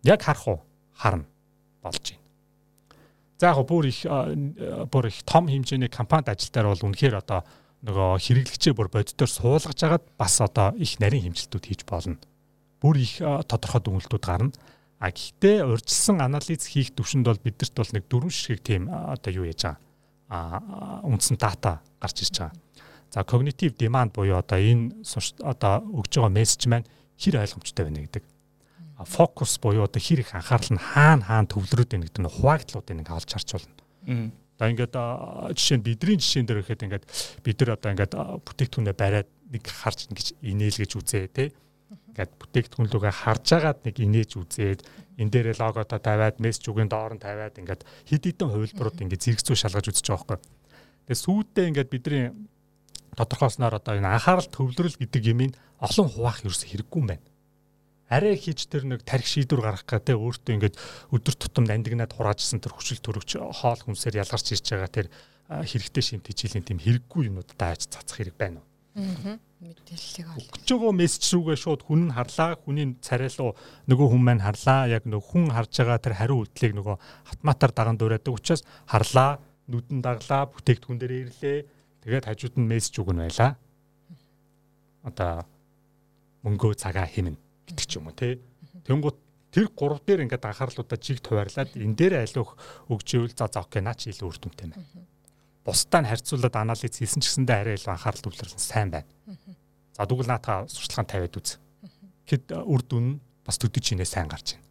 [0.02, 0.60] яг харах уу
[0.94, 1.24] харна
[1.82, 2.22] болж байна.
[3.38, 4.02] За яг бүр их
[4.90, 7.44] бүр их том хэмжээний компанид ажилтаар бол үнэхээр одоо
[7.82, 12.18] нөгөө хэрэглэгчээ бүр боддоор суулгаж агаад бас одоо их нарийн хэмжилтүүд хийж болно.
[12.80, 14.52] Бүр их тодорхой дүгнэлтүүд гарна.
[14.98, 19.46] А гэхдээ урьдчилсан анализ хийх төвшөнд бол бидэрт бол нэг дөрвөн ширхэг тийм одоо юу
[19.46, 19.87] яаж байгаа
[20.28, 22.56] үндсэн дата гарч ирж байгаа.
[23.10, 25.00] За cognitive demand буюу одоо энэ
[25.40, 28.24] одоо өгж байгаа мессеж маань хэр ойлгомжтой байна гэдэг
[29.04, 33.08] фокус буюу одоо хэр их анхаарал нь хаана хаана төвлөрөөд байна гэдэг нь хуваагдлуудыг нэг
[33.08, 34.32] олж болно.
[34.58, 34.94] За ингээд
[35.54, 37.04] жишээ нь бидний жишээн дээр ихэд ингээд
[37.46, 38.12] бид нар одоо ингээд
[38.42, 41.54] бүтээгдэхүүнээ бариад нэг харж ингэж инээлгэж үзээ те.
[41.88, 44.80] Ингээд бүтээгдэхүүн лүгээ харж агаад нэг инээж үзээд
[45.16, 49.56] энэ дээрээ логото тавиад мессеж үгийн доор нь тавиад ингээд хэд хэдэн хувилбарууд ингээд зэрэгцүү
[49.56, 50.52] шалгаж үзэж байгаа байхгүй.
[51.08, 52.24] Тэгээ сүйдээ ингээд бидний
[53.16, 57.26] тодорхойлсноор одоо энэ анхаарал төвлөрөл гэдэг юмыг олон хуваах ерөөсө хэрэггүй юм байна
[58.08, 60.76] арай хийж тэр нэг тарих шийдвэр гаргах гэдэг өөртөө ингээд
[61.12, 65.06] өдөр тутамд андигнаад хураажсэн тэр хүчил төрөгч хоол хүнсээр ялгарч ирж байгаа тэр
[65.48, 68.68] хэрэгтэй шимт хичээлийн тийм хэрэггүй юмнууд дааж цацах хэрэг байна уу?
[68.96, 69.36] Аа.
[69.58, 70.54] Мэдээллийг олж.
[70.70, 73.58] Жогоо мессеж рүүгээ шууд хүн нь харлаа, хүний царайлуу
[73.90, 74.86] нөгөө хүн маань харлаа.
[74.86, 76.96] Яг нөгөө хүн харж байгаа тэр хариу үйлдэлийг нөгөө
[77.34, 81.58] автоматар даган дуурайдаг учраас харлаа, нүдэн даглаа, бүтээгдэхүүн дээр ирлээ.
[82.06, 83.58] Тэгээд хажууд нь мессеж өгнө байлаа.
[85.02, 85.42] Одоо
[86.46, 87.34] мөнгөө цагаа хэмнэ
[87.66, 88.38] гэдэг ч юм уу тий.
[88.86, 89.18] Тэнгууд
[89.50, 92.54] тэр гурав дээр ингээд анхаарлуудаа жиг туваарлаад энэ дээр аливах
[92.86, 94.86] өгжөөл за за окей наа чи илүү үр дүнтэй байна.
[95.68, 99.08] Бусдаа нь харьцуулаад анализ хийсэн ч гэсэндээ арай илүү анхаарал төвлөрсөн сайн байна.
[99.92, 101.60] За тэгвэл наатаа сурчлагын тавиад үз.
[102.24, 104.64] Гэд үр дүн бас төдөж инээ сайн гарч байна.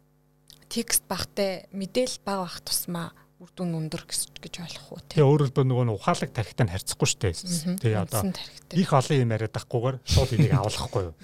[0.66, 5.22] Текст багтай мэдээл баг бах тусмаа үр дүн өндөр гэж ойлгох уу тий.
[5.22, 7.34] Тэгээ өөрөлдөө нөгөө ухаалаг тархитай нь харьцахгүй шүү дээ.
[7.78, 8.22] Тэгээ одоо
[8.74, 11.14] их олон юм яриад ахгүйгээр шууд энийг авлахгүй юу.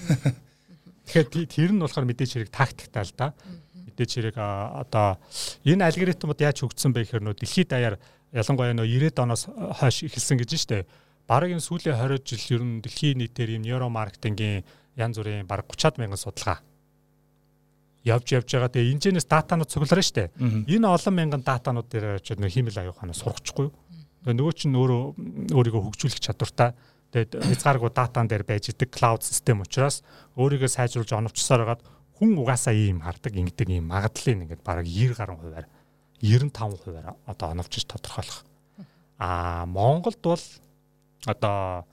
[1.11, 3.35] Тэгэхээр тэр нь болохоор мэдээж хэрэг тактиктай л да.
[3.75, 5.19] Мэдээж хэрэг одоо
[5.67, 7.99] энэ алгоритмууд яаж хөгжсөн бэ гэхээр нөө дэлхийд даяар
[8.35, 9.47] ялангуяа нөө 90-ад оноос
[9.79, 10.87] хойш эхэлсэн гэж штэ.
[11.31, 14.66] Бараг энэ сүүлийн 20 жил ер нь дэлхийн нийтээр юм нейромаркетингийн
[14.99, 16.59] янз бүрийн бараг 30-аад мянган судалгаа
[18.05, 18.75] явж явж байгаа.
[18.75, 20.35] Тэгээ энэчнээс датанууд цугларна штэ.
[20.68, 23.75] Энэ олон мянган датанууд дээр очиод нөө хиймэл аюуханаа сурахгүй юу?
[24.27, 25.03] Тэгээ нөгөө чинь өөрөө
[25.57, 26.77] өөрийгөө хөгжүүлэх чадвартай
[27.14, 30.03] Тэгээд хязгааргүй датан дээр байж идэг клауд систем учраас
[30.35, 31.83] өөрийгөө сайжруулж оновчсоор хагаад
[32.18, 35.66] хүн угаасаа ийм хардаг ингэдэг ийм магадлалын ингээд бараг 90 гаруй хувиар
[36.25, 38.45] 95 хувиар одоо оновчж тодорхойлох.
[39.21, 40.41] Аа Монголд бол
[41.29, 41.85] одоо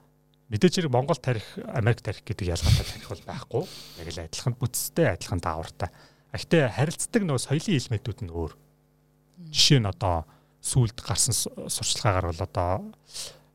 [0.48, 3.64] мэдээж хэрэг Монгол тарих Америк тарих гэдэг ялгаатай тарих бол байхгүй.
[4.00, 5.92] Яг л адилхан бүтцтэй адилхан даавартай.
[6.32, 8.52] Гэхдээ харилцдаг нөө соёлын элементүүд нь өөр.
[9.52, 10.24] Жишээ нь одоо
[10.64, 12.70] сүулт гарсан сурчлагаагаар бол одоо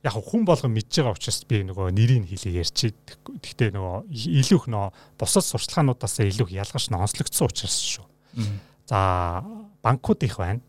[0.05, 2.93] яг хүн болгон мэдж байгаа учраас би нөгөө нэрийг хэлээ ярьчих.
[3.25, 8.05] Гэхдээ нөгөө илүү их нөгөө бусад сурчлагынуудаас илүү их ялгаш нонслогдсон учраас шүү.
[8.87, 9.43] За
[9.83, 10.61] банкуд их байна.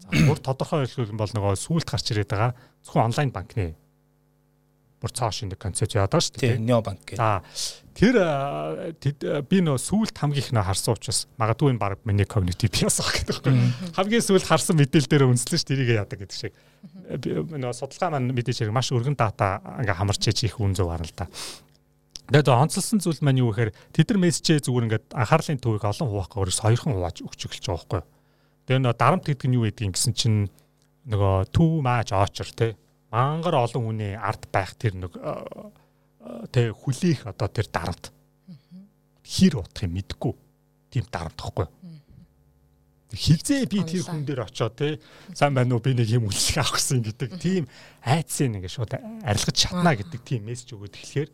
[0.00, 2.52] За бүр тодорхой хэлбэл бол нөгөө сүулт гарч ирээд байгаа
[2.84, 3.74] зөвхөн онлайн банкны
[5.00, 6.56] бүр цааш шинэ концепт яваад байгаа шүү дээ.
[6.60, 7.16] Тийм, Нео банк гэх.
[7.16, 7.40] За
[7.96, 8.20] тэр
[9.48, 13.08] би нөө сүулт хамгийн их нөө харсан учраас магадгүй энэ баг миний когнитив биас ах
[13.16, 13.96] гэдэг байхгүй.
[13.96, 16.52] Хамгийн сүулт харсан мэдээлэл дээр үнслэн ш тэрийг яадаг гэдэг шиг.
[17.16, 21.08] Нөө судалгаа маань мэдээж хэрэг маш өргөн дата ингээ хамарч иж их үн зөв харна
[21.08, 21.32] л та.
[22.28, 26.30] Тэгээд онцлсан зүйл маань юу гэхээр тэд нар мессежээ зүгээр ингээд анхаарлын төвийг олон хуваах
[26.30, 28.02] гоор сойрхон хувааж өгч эхэлж байгаа байхгүй.
[28.70, 30.46] Тэгээд нөө дарамт гэдэг нь юу гэдгийг гэсэн чинь
[31.10, 32.78] нөгөө too much очер те.
[33.10, 35.18] Мангар олон хүний ард байх тэр нэг
[36.54, 38.14] тэ хүлээх одоо тэр дарамт.
[39.26, 40.38] Хэр утах юм мэдгүй.
[40.94, 41.66] Тийм дарамт тахгүй.
[43.10, 45.02] Хизээ би тэр хүн дээр очоод те.
[45.34, 45.82] Сайн байна уу?
[45.82, 47.66] Би нэг юм үлсэх авах гэсэн гэдэг тийм
[48.06, 48.94] айцсан ингээ шууд
[49.26, 51.30] арилгаж шатна гэдэг тийм мессеж өгөөд эхлэхээр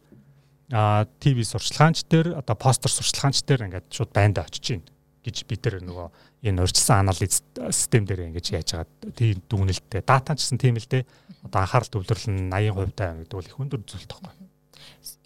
[0.73, 4.83] а ТV сурчлагаанч дээр одоо постэр сурчлагаанч дээр ингээд шууд байндаа очиж гин
[5.27, 6.09] гэж бид нар нөгөө
[6.47, 7.43] энэ урьдчилсан анализ
[7.75, 11.03] систем дээр ингэж яаж байгаа тийм дүгнэлттэй дата ч гэсэн тийм л дээ
[11.51, 14.33] одоо анхаарал төвлөрөл нь 80% таа гэдэг бол их өндөр зүйлт тахгүй.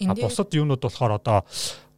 [0.08, 1.44] А бусад юунууд болохоор одоо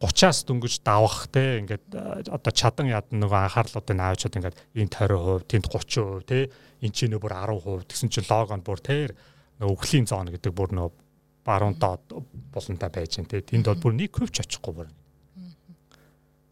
[0.03, 5.65] 30-аас дөнгөж давах те ингээд одоо чадан ядан нөгөө анхаарлуудыг аавчаад ингээд энэ 20%, тэнд
[5.71, 6.51] 30% те
[6.83, 9.15] энэ чинь бүр 10% гэсэн чинь логонд бүр те
[9.63, 10.91] нөгөө өвглийн зоон гэдэг бүр нөгөө
[11.47, 12.03] баруун доод
[12.51, 14.89] болонтой байж гэн те тэнд бол бүр нэг хөвч очихгүй бүр.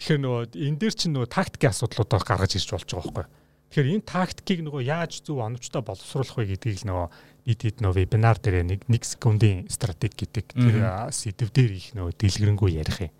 [0.01, 3.25] Тэгэхээр нөгөө энэ дээр чинь нөгөө тактикийн асуудлуудаа гаргаж ирж болж байгаа байхгүй.
[3.69, 7.07] Тэгэхээр энэ тактикийг нөгөө яаж зөв оновчтой боловсруулах вэ гэдгийг л нөгөө
[7.45, 10.77] бид хэд нөгөө вебинар дээр нэг 1 секундын стратеги гэдэг тэр
[11.13, 13.13] сэдв дээр их нөгөө дэлгэрэнгүй ярих юм.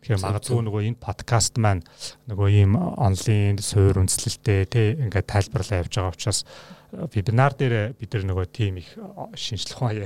[0.00, 1.84] Тэгэхээр магадгүй нөгөө энэ подкаст маань
[2.24, 6.40] нөгөө ийм онлайн суур үндэслэлтэй тий ингээд тайлбарлаа явж байгаа учраас
[7.12, 8.96] вебинар дээр бид нар нөгөө тим их
[9.36, 10.00] шинжлэх ухаан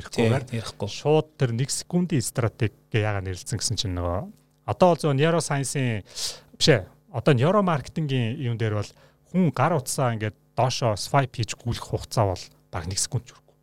[0.50, 6.04] ярихгүй шууд тэр 1 секундын стратеги яагаад нэрлэлсэн гэсэн чинь нөгөө одоо бол зөв нейросайенсийн
[6.60, 8.90] биш ээ одоо нейромаркетингийн юм дээр бол
[9.32, 13.56] хүн гар утсаа ингээд доошоо swipe хийж гүйлэх хугацаа бол баг 1 секунд ч хүрхгүй.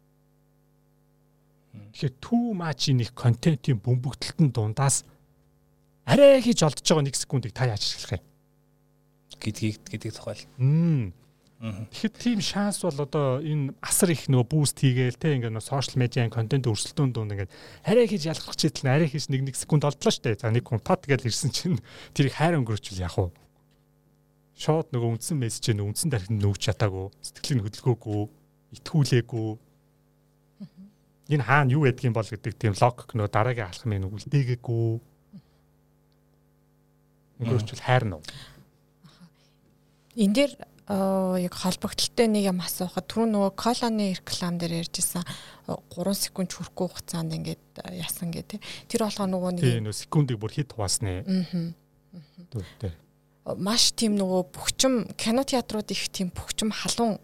[1.94, 5.06] Тэгэхээр too much нэг контентын бөмбөгдөлтөнд дундаас
[6.10, 8.26] арай хийж олдож байгаа 1 секундыг та яаж ашиглах юм
[9.38, 10.46] гэдгийг гэдэг тухай л.
[11.66, 16.30] Тэгэхээр тийм шанс бол одоо энэ асар их нөгөө буст хийгээл те ингээд сошиал медиагийн
[16.30, 17.50] контент өрсөлдөөн дунд ингээд
[17.90, 20.38] арай хийж ялгах читэл арай хийж 1 1 секунд олдлоо штэ.
[20.38, 21.82] За нэг хүн пат гэж ирсэн чинь
[22.14, 23.34] тэрийг хайр өнгөрөөчвөл яах вэ?
[24.62, 28.22] Шууд нөгөө үндсэн мессеж нь үндсэн тархинд нүүж чатаагүй, сэтгэлийг хөдөлгөөгүй,
[28.78, 29.50] итгүүлээгүй.
[31.34, 34.86] Энэ хаана юу ядгийн бол гэдэг тийм логик нөгөө дараагийн алхмын нүгэл дээгээгүй
[37.42, 38.24] өнгөрчл хайрна уу?
[40.16, 40.54] Энд дээр
[40.86, 45.26] яг холбогдлолтой нэг юм асуухад түрүү нөгөө колоны реклам дээр ярьжсэн
[45.66, 48.62] 3 секунд хүрэхгүй хугацаанд ингээд яасан гэдэг.
[48.86, 51.26] Тэр болохоо нөгөө нэг Тийм нөгөө секундыг бүр хит хуваасны.
[51.26, 52.94] Аа.
[53.58, 57.18] Маш тийм нөгөө бөхчм кино театрууд их тийм бөхчм халуун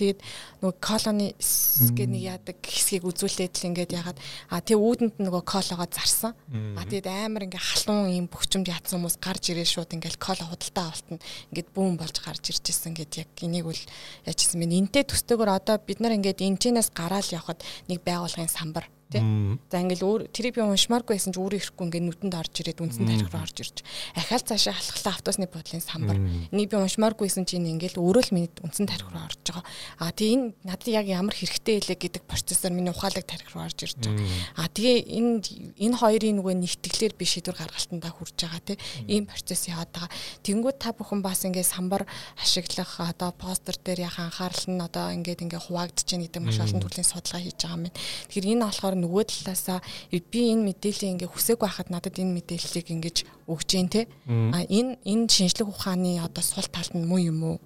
[0.00, 0.20] Тэгээд
[0.64, 5.88] нөгөө колони гэ нэг яадаг хэсгийг үзүүлээд л ингээд ягаад а тэг үүдэнд нөгөө кологоо
[5.92, 6.32] зарсан.
[6.80, 10.88] А тэгээд амар ингээ халуун юм бөхчөмд ятсан хүмүүс гарч ирээ шууд ингээл коло худалдаа
[10.88, 11.20] авалтна
[11.52, 13.82] ингээд бүүн болж гарч ирж исэн гэд яг энийг үл
[14.24, 17.60] яжсэн минь энтэй төстэйгээр одоо бид нар ингээд энэчнээс гараал явхад
[17.92, 19.22] нэг байгууллагын самбар тий.
[19.70, 23.04] За ингээл өөр тэрийг би уншмааргүй байсан ч өөрөө ирэхгүй ингээд нүдэнд орж ирээд үндсэн
[23.10, 23.76] тарих руу орж ирж.
[24.14, 26.18] Ахаал цаашаа халахлаа автобусны бодлын самбар.
[26.54, 29.64] Энийг би уншмааргүй байсан чинь ингээл өөрөө л миний үндсэн тарих руу орж байгаа.
[29.98, 33.78] А тий энэ надад яг ямар хэрэгтэй илээ гэдэг процессор миний ухаалаг тарих руу орж
[33.82, 34.26] ирж байгаа.
[34.56, 35.34] А тэгээ энэ
[35.82, 38.78] энэ хоёрын нөгөө нэгтгэлээр би шийдвэр гаргалтандаа хүрж байгаа тий.
[39.10, 40.10] Ийм процесс яваад байгаа.
[40.46, 42.06] Тэнгүүд та бүхэн бас ингээд самбар
[42.38, 46.80] ашиглах одоо постэр дээр яхаа анхаарал нь одоо ингээд ингээд хуваагдаж байна гэдэг маш олон
[46.80, 47.98] төрлийн судалгаа хийж байгаа юм байна.
[48.30, 49.80] Тэгэхээр энэ болохоор нөгөө талаасаа
[50.12, 53.16] би энэ мэдээллийг ингээ хүсээгүй байхад надад энэ мэдээллийг ингэж
[53.48, 54.06] өгч जैन те.
[54.28, 57.58] А энэ энэ шинжлэх ухааны одоо сул талд нь муу юм уу?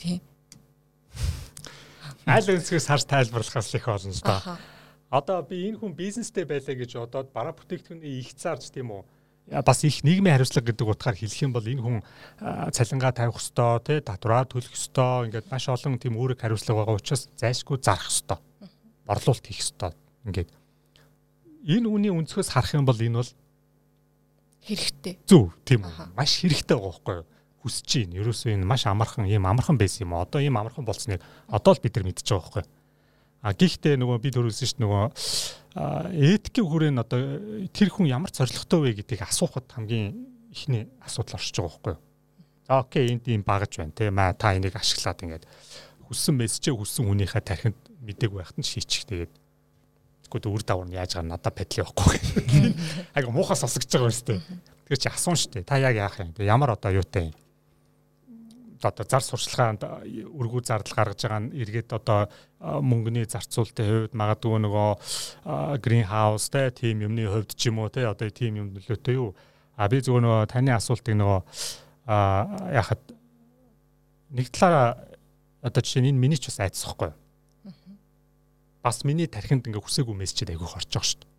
[0.00, 0.20] Тий
[2.26, 4.58] аль өнцгөөс харж тайлбарлахаас их болно л доо.
[5.10, 9.02] Одоо би энэ хүн бизнестэй байлаа гэж одоод бараа бүтээгдэхүүний их зарж тийм үү?
[9.62, 12.02] Бас их нийгмийн хариуцлага гэдэг утгаар хэлэх юм бол энэ хүн
[12.74, 17.30] цалингаа тавих ёстой тий татвараа төлөх ёстой ингээд маш олон тийм үүрэг хариуцлага байгаа учраас
[17.38, 18.42] зайлшгүй зарах ёстой.
[19.06, 19.94] Борлуулалт хийх ёстой
[20.26, 20.50] ингээд
[21.66, 23.30] энэ үний өнцгөөс харах юм бол энэ бол
[24.66, 25.14] хэрэгтэй.
[25.26, 26.14] Зөв тийм үү.
[26.18, 27.26] Маш хэрэгтэй байгаа байхгүй юу?
[27.62, 30.18] Хүсэж чинь ерөөсөө энэ маш амархан ийм амархан байсан юм.
[30.18, 32.74] Одоо ийм амархан болсныг одоо л бид нар мэдчихэж байгаа байхгүй юу?
[33.46, 35.04] А гэхдээ нөгөө би төрүүлсэн шүү дээ нөгөө
[36.34, 37.20] этикийн хүрээнд одоо
[37.70, 40.18] тэр хүн ямар зоригтой вэ гэдгийг асуухад хамгийн
[40.50, 42.02] ихний асуудал оршиж байгаа байхгүй юу?
[42.66, 45.44] За окей энд ийм багаж байна те маа та энийг ашиглаад ингээд
[46.10, 49.30] хүссэн мессежээ хүссэн хүнийхээ тархинд мэдээг байхад нь шийчих тэгээд
[50.26, 52.18] Тэгвэл өвөр давар нь яаж байгаа надад педал явахгүй.
[53.16, 54.40] Айгу муухай сосгож байгаа юм шүү дээ.
[54.86, 55.68] Тэгэхээр чи асуун шүү дээ.
[55.68, 56.34] Та яг яах юм?
[56.42, 57.36] Ямар одоо юутай юм?
[58.84, 59.84] одоо зар сурчлагаанд
[60.36, 62.28] өргүү зардал гаргаж байгаа нь эргээд одоо
[62.60, 68.06] мөнгөний зарцуулалтын хувьд магадгүй нөгөө грин хаус те тим юмны хувьд ч юм уу те
[68.06, 69.34] одоо тим юм нөлөөтэй юу
[69.76, 71.40] а би зөвхөн нөгөө таны асуултыг нөгөө
[72.76, 73.00] яхад
[74.30, 75.00] нэг талаараа
[75.62, 77.12] одоо жишээ нь энэ миний ч бас айцсахгүй
[78.86, 81.34] бас миний тархинд ингээ хүсээгүй мессежэд айгүй хорж байгаа шүү дээ.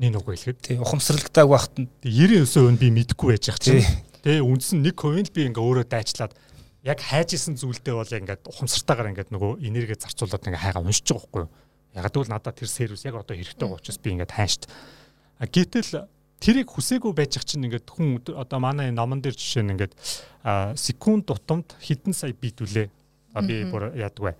[0.00, 0.60] Нэг нөгөө хэлэхэд.
[0.64, 3.84] Тий, ухамсарлагтайг багт нь 99% нь би мэдэхгүй байж ах чинь.
[4.24, 6.32] Тэ үндсэн 1% нь би ингээ өөрөө дайчлаад
[6.88, 11.20] яг хайж исэн зүйлдээ бол ингээд ухамсартайгаар ингээд нөгөө энерги зарцуулаад ингээ хайгаа уншиж байгаа
[11.20, 11.52] байхгүй юу.
[11.96, 14.62] Яг тэгвэл надад тэр сервис яг одоо хэрэгтэй байгаа учраас би ингээд хайшт.
[15.36, 16.08] А гэтэл
[16.40, 19.94] тэрийг хүсээгүй байж ах чинь ингээд хүн одоо манай номон дээр жишээ нь ингээд
[20.78, 22.88] секунд тутамд хэдэн сая бит үлээ.
[23.34, 24.36] А би бүр яадаг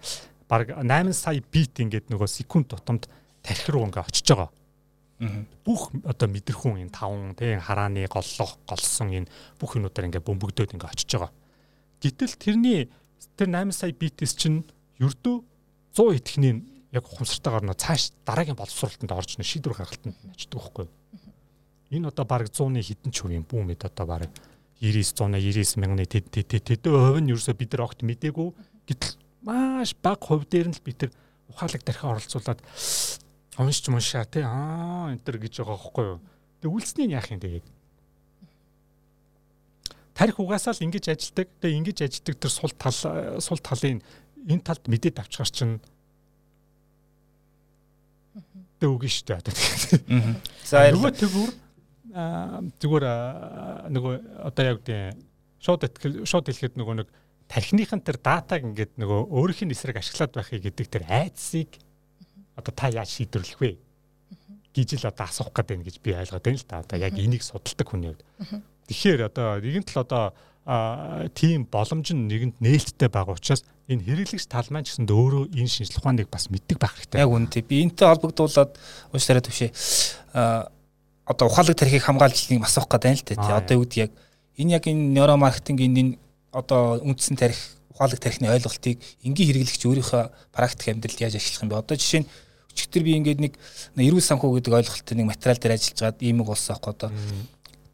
[0.49, 3.11] Бараг 8 сая бит ингээд нөгөө секунд тутамд
[3.43, 4.51] тарих руу ингээд очиж байгаа
[5.65, 10.93] бүх одоо мэдрэхүүн энэ таван тийм харааны голлох голсон энэ бүх юмудаар ингээ бөмбөгдөөд ингээ
[10.93, 11.33] очиж байгаа.
[12.05, 12.93] Гэтэл тэрний
[13.41, 14.69] тэр 8 сая битээс чинь
[15.01, 15.41] ердөө
[15.97, 16.61] 100 итгэхний
[16.93, 20.87] яг ухамсартайгаар нөө цааш дараагийн боловсролтонд орж нэ шийдвэр гаргалтанд очдөг байхгүй.
[21.97, 24.29] Энэ одоо баг 100-ны хэдэн ч хувийн бүү мэд одоо баг
[24.85, 28.53] 99 100-а 99 мянганы тэд тэд тэд хувь нь ерөөсө бид нар огт мдээгүй
[28.85, 29.17] гэтэл
[29.47, 31.13] маш бага хувь дээр нь л бид нар
[31.47, 32.61] ухаалаг тархиа оролцуулаад
[33.63, 36.21] уншиж муншаа тий аа энэ төр гэж байгаа байхгүй юу.
[36.61, 37.67] Тэг үлснээ яах юм тэгээд.
[40.19, 41.49] Тарих угаасаа л ингэж ажилдаг.
[41.63, 42.97] Тэг ингэж ажилдаг тэр сул тал
[43.39, 44.03] сул талын
[44.51, 45.79] энэ талд мэдээд авчгаар чинь
[48.83, 49.55] тэг үгүй шүү дээ.
[50.67, 51.51] За нөгөө тэгвэр
[52.83, 53.05] зүгээр
[53.93, 54.15] нөгөө
[54.49, 55.21] одоо яг тийм
[55.61, 55.85] шууд
[56.25, 57.09] шууд хэлэхэд нөгөө нэг
[57.49, 61.71] тархиныхын тэр датаг ингээд нөгөө өөрийнх нь эсрэг ашиглаад байхыг гэдэг тэр айдсыг
[62.59, 63.71] одоо та яаж шийдвэрлэх вэ
[64.75, 66.83] гэж л одоо асуух гээд байна гэж би ойлгоод байна л да.
[66.85, 68.25] Одоо яг энийг судалдаг хүний хувьд.
[68.91, 70.25] Тэгэхээр одоо нэгэн тал одоо
[71.33, 75.71] тийм боломж нь нэгэнд нээлттэй байгаа учраас энэ хэрэглэгч тал маань ч гэсэн өөрөө энэ
[75.71, 77.23] шинжилх ухааныг бас мэддэг байх хэрэгтэй.
[77.23, 77.63] Яг үнэтэй.
[77.63, 78.75] Би энэтэй холбогдуулаад
[79.15, 79.71] уушраа төвшөө
[80.35, 80.69] а
[81.25, 83.39] одоо ухаалаг тархийг хамгаалж нэг асуух гээд байна л дээ.
[83.63, 84.13] Одоо юу гэдэг яг
[84.59, 86.13] энэ яг энэ нейромаркетингийн энэ
[86.57, 87.61] одоо үндсэн тарих
[87.93, 90.25] ухаалаг тархины ойлголтыг энгийн хэрэглэгч өөрийнхөө
[90.57, 91.81] практик амьдралд яаж ашиглах юм бэ?
[91.85, 92.29] Одоо жишээ нь
[92.73, 93.53] өчигдөр би ингээд нэг
[93.97, 97.11] эрүүл санхүү гэдэг ойлголттой нэг материал дээр ажиллаж байгаад ийм үг болсон аахгүй одоо.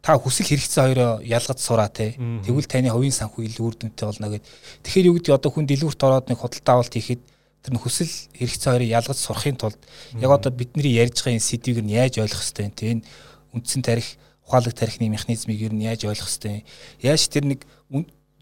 [0.03, 2.19] Та хүсэл хэрэгцээ хоёроо ялгаж сураа те.
[2.19, 4.43] Тэгвэл таны хувийн санхүү илүү үр дүнтэй болно гэд.
[4.83, 7.23] Тэгэхээр юу гэдэг одоо хүн дэлгүүрт ороод нэг худалдаа авалт хийхэд
[7.63, 9.79] тэр хүсэл хэрэгцээ хоёрыг ялгаж сурахын тулд
[10.19, 13.07] яг одоо бидний ярьж байгаа энэ сэдвийг нь яаж ойлгох хэвтэй те энэ
[13.55, 16.67] үндсэн тарих ухаалаг тарихны механизмыг нь яаж ойлгох хэвтэй
[16.99, 17.59] яаж тэр нэг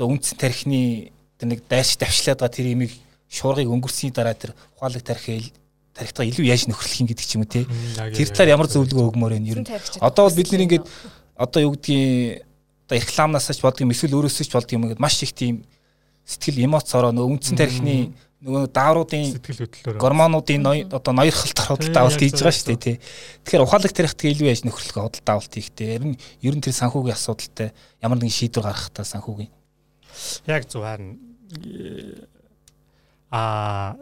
[0.02, 2.98] одоо үндсэн тарихны тэр нэг дайрч давшлаад байгаа тэр имийг
[3.30, 5.54] шуургыг өнгөрсөний дараа тэр ухаалаг тарихыг
[5.94, 7.70] тарихтаа илүү яаж нөхөрлөх юм гэдэг ч юм уу те.
[8.18, 9.46] Тэр талаар ямар зөвлөгөө өгмөр вэ?
[9.46, 9.70] Ер нь
[10.02, 10.86] одоо бол бид нэр ингээд
[11.38, 12.42] одоо юу гэдгийг
[12.90, 15.62] одоо рекламнаас ч болдго юм эсвэл өөрөөсөө ч болдго юм ингээд маш их тийм
[16.26, 22.18] сэтгэл эмоц ороо нөгөө үндсэн тарихны нөгөө даавруудын сэтгэл хөдлөлөөр гормонуудын одоо ноёрхолт худалдаа авалт
[22.18, 22.98] хийж байгаа шүү дээ тий.
[23.46, 26.02] Тэгэхээр ухаалаг тарихт илүү яаж нөхөрлөх худалдаа авалт хийхтэй.
[26.02, 27.70] Ер нь ер нь тэр санхүүгийн асуудалтай
[28.02, 29.61] ямар нэгэн шийдвэр гаргах та санхүүгийн.
[30.48, 31.20] Яг зөв харин
[33.32, 33.96] а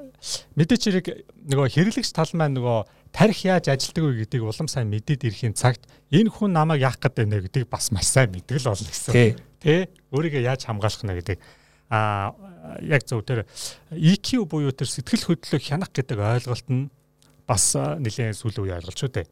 [0.57, 1.07] мэдээч хэрэг
[1.53, 2.77] нөгөө хэрэглэгч тал маань нөгөө
[3.13, 7.15] тарих яаж ажилдаг вэ гэдгийг улам сайн мэдээд ирэхин цагт энэ хүн намайг яах гээд
[7.29, 9.37] байна гэдгийг бас маш сайн мэддэг л болно гэсэн.
[9.61, 11.37] Тэ өөрийгөө яаж хамгаалах нь гэдэг
[11.93, 12.33] а
[12.81, 13.45] яг зөв тэр
[13.93, 16.89] EQ буюу тэр сэтгэл хөдлөлөө хянах гэдэг ойлголт нь
[17.49, 19.27] бас нэлээд сүүлийн үе ойлголт шүү дээ.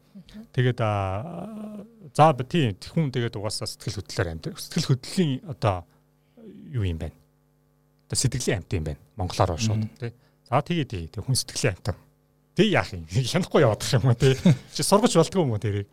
[0.54, 4.46] Тэгээд за тийм хүн тэгээд угаасаа сэтгэл хөдлөлөөр амьд.
[4.58, 5.86] Сэтгэл хөдлөлийн одоо
[6.72, 7.12] юу юм бэ?
[8.08, 9.00] одоо сэтгэлийн амт юм байна.
[9.16, 10.12] Монголоор шууд тий.
[10.48, 11.96] За тэгээ тэгээ тэг хүн сэтгэлийн амт.
[12.56, 13.04] Тэг яах юм?
[13.32, 14.34] Хянахгүй явах юм уу тий.
[14.74, 15.88] Чи сургаж болдгоо юм уу тэрийг?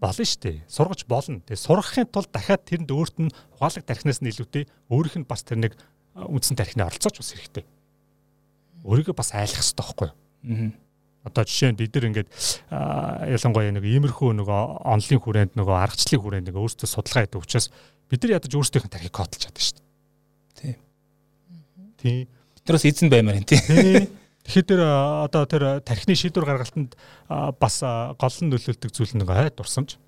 [0.00, 0.64] Болно шүү дээ.
[0.64, 1.44] Сургаж болно.
[1.44, 5.60] Тэгээ сургахын тулд дахиад тэрэнд өөрт нь ухаалаг тархинаас нь илүүтэй өөрийнх нь бас тэр
[5.60, 5.72] нэг
[6.16, 7.64] үндсэн тархины оролцооч бас хэрэгтэй.
[8.84, 10.16] Өөрийгөө бас айлах хэрэгтэй байхгүй юу?
[10.16, 10.86] Аа
[11.26, 12.30] одоо жишээ нь бид нар ингээд
[13.34, 17.66] ялангуяа нэг иймэрхүү нөгөө онлын хүрээнд нөгөө аргачлалын хүрээнд ингээ өөрсдөө судалгаа хийдэг учраас
[18.06, 19.85] бид нар ядаж өөрсдийнх нь тархийг кодолж чаддаг шүү дээ.
[22.00, 22.26] Тийм.
[22.26, 22.36] Тийм.
[22.66, 23.62] Биднээс эзэн баймаар юм тий.
[23.62, 26.98] Тэгэхээр тэр одоо тэр тархины шийдвэр гаргалтанд
[27.30, 27.78] бас
[28.18, 29.98] гол нь нөлөөлдөг зүйл нэг хай дурсамж.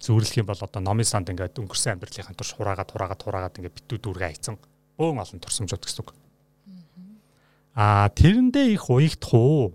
[0.00, 3.96] Зөвөрлөх юм бол одоо номын санд ингээд өнгөрсөн амьдралынхаа турш хураагаад хураагаад хураагаад ингээд битүү
[3.96, 4.60] дүүргээ айцсан.
[5.00, 6.12] Бөөн олон турсамжууд гэсэн үг.
[7.76, 9.72] Аа тэрэндээ их уягдах уу?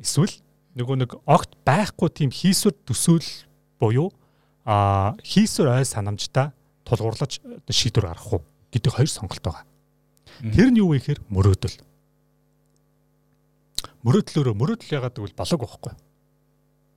[0.00, 0.32] Эсвэл
[0.76, 3.28] нөгөө нэг огт байхгүй тийм хийсвэр төсөөл
[3.76, 4.08] буюу
[4.64, 6.52] аа хийсвэр ой санамжтай
[6.84, 9.64] тулгуурлаж шийдвэр гаргах уу гэдэг хоёр сонголт байгаа.
[10.42, 11.78] Тэр нь юу вэ гэхээр мөрөөдөл.
[14.02, 15.94] Мөрөөдлөөрөө мөрөөдөл ягаад гэвэл болог байхгүй.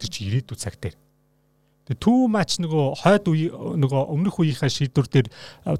[0.01, 0.97] Тэр чи ирээдүйн цаг дээр.
[1.85, 5.27] Тэгээ түү мач нөгөө хойд үе нөгөө өмнөх үеийнхээ шийдвэр дээр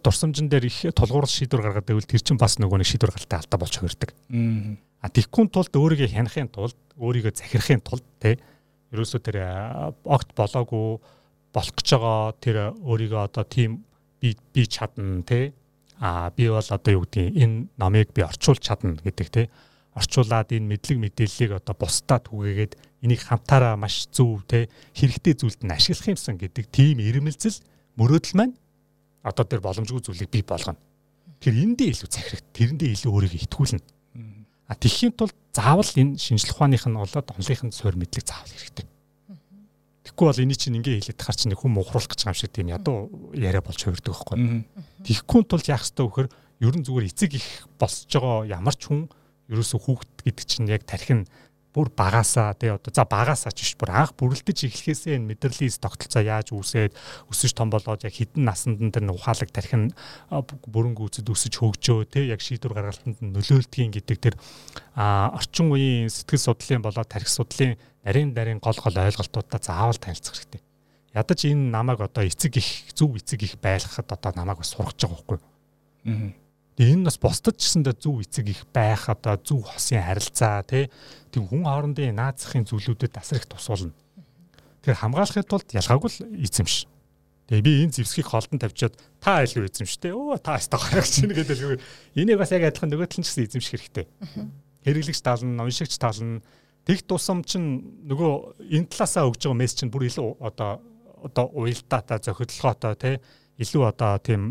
[0.05, 3.57] дурсамжин дээр их тулгуурлал шийдвэр гаргаад байвал тэр чинь бас нөгөө нэг шийдвэр галтаа алдаа
[3.57, 4.13] болж хувирдаг.
[5.01, 8.38] А тэгхүүн тулд өөрийгөө хянахын тулд өөрийгөө захирахын тулд те
[8.93, 9.38] ерөөсөө тэр
[10.05, 11.01] огт болоогүй
[11.49, 13.82] болох гэж байгаа тэр өөрийгөө одоо тийм
[14.22, 15.57] би би чадна те
[15.99, 19.49] а би бол одоо юу гэдгийг энэ номыг би орчуулж чадна гэдэг те
[19.95, 22.73] орчуулад энэ мэдлэг мэдээллийг одоо бусдаа түгээгээд
[23.07, 27.63] энийг хамтаараа маш зөв те хэрэгтэй зүйлд нь ашиглах юмсан гэдэг тийм ирмэлзэл
[27.95, 28.55] мөрөөдөл маань
[29.23, 30.77] одоо тэр боломжгүй зүйлийг бий болгоно.
[31.39, 33.81] Тэр эндээ илүү захирагт, тэрэндээ илүү өөрийгөө итгүүлнэ.
[34.69, 38.85] А тэгхийн тулд заавал энэ шинжлэх ухааных нь болоод онлынхын суур мэдлэг заавал хэрэгтэй.
[40.16, 42.72] Тэгэхгүй бол эний чинь ингээ хэлээд тахаар чинь хүм ухруулах гэж байгаа юм шиг тийм
[42.72, 42.97] ядуу
[43.36, 44.63] яриа болж хувирдаг байхгүй.
[45.03, 46.28] Тэгэхгүй тулд яах ёстой вөхөр
[46.63, 49.11] ерөн зүгээр эцэг их босж байгаа ямар ч хүн
[49.51, 51.28] ерөөсө хүүхэд гэдэг чинь яг тархин
[51.76, 56.23] бүр багасаа тий одоо за багасаа ч биш бүр анх бүрлдэж эхлэхээсээ энэ мэдрэлийн тогтолцоо
[56.23, 56.95] яаж үүсээд
[57.28, 59.91] өсөж том болоод яг хідэн насанд нь тэр ухаалаг тархин
[60.32, 64.36] бүрэн гүйцэд өсөж хөгжөө тий яг шийдвэр гаргалтанд нөлөөлдгийг гэдэг тэр
[64.95, 67.76] орчин үеийн сэтгэл судлалын болоод тарих судлалын
[68.07, 70.63] нарийн нарийн гол гол ойлголтуудаа заавал танилцах хэрэгтэй.
[71.11, 75.39] Ядаж энэ намайг одоо эцэг их зөв эцэг их байлгахад одоо намайг сургаж байгаа байхгүй?
[76.07, 76.44] Аа
[76.76, 80.91] энэ бас бусдад ч гэсэндээ зөв эцэг их байх одоо зөв хосын харилцаа тий
[81.32, 83.95] тийм хүн хоорондын наацхийн зүйлүүдэд асар их тусуулна.
[84.84, 86.76] Тэгэхээр хамгаалахын тулд ялгаагүй л эзэмш.
[87.47, 90.11] Тэгээ би энэ зэвсгийг холдон тавьчаад та илүү эзэмштэй.
[90.11, 91.80] Өө та хэвээр гаргаж чинь гэдэг.
[92.17, 94.05] Энийг бас яг адилхан нөгөө талын ч гэсэн эзэмших хэрэгтэй.
[94.84, 96.41] Хэрэглэгч тална, уншигч тална.
[96.84, 100.82] Тэг тусам чинь нөгөө энэ талаасаа өгж байгаа мессеж чинь бүр илүү одоо
[101.26, 103.15] одоо уялдаатай зохирлогоотой тий
[103.59, 104.41] илүү одоо тийм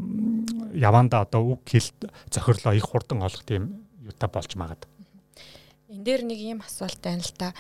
[0.72, 1.88] яванда одоо үг хэл
[2.32, 4.88] зохирлоо их хурдан олох тийм юутай болж магаад.
[5.92, 7.52] Энд дээр нэг ийм асуулт байна л та.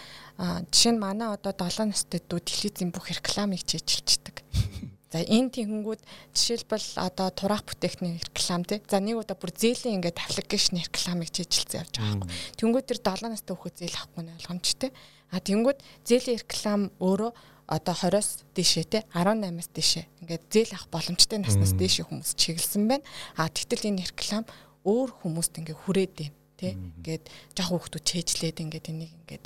[0.72, 4.40] Жишээ нь манай одоо 7 настай дүү телевизийн бүх рекламыг чийжилчдэг.
[5.14, 6.00] За энэ тийхэнгүүд
[6.34, 8.82] жишээлбэл одоо тураах бүтээгдэхний реклам тий.
[8.90, 12.26] За нэг удаа бүр зээлийн ингээд аппликейшн рекламыг чийжилсэн явж байгаа юм.
[12.58, 14.90] Тэнгүүд тэр 7 настай хүүхэд зээл авахгүй нь ойлгомжтой.
[15.30, 17.30] А тэнгүүд зээлийн реклам өөрөө
[17.66, 23.04] одоо 20-оос дээшээ те 18-аас дээшээ ингээд зээл авах боломжтой наснаас дээшээ хүмүүс чиглэсэн байна.
[23.40, 24.44] А тэгтэл энэ реклам
[24.84, 26.76] өөр хүмүүст ингээд хүрээд байна те.
[26.76, 27.24] Ингээд
[27.56, 29.44] жоох хүүхдүүд чэйжлээд ингээд энийг ингээд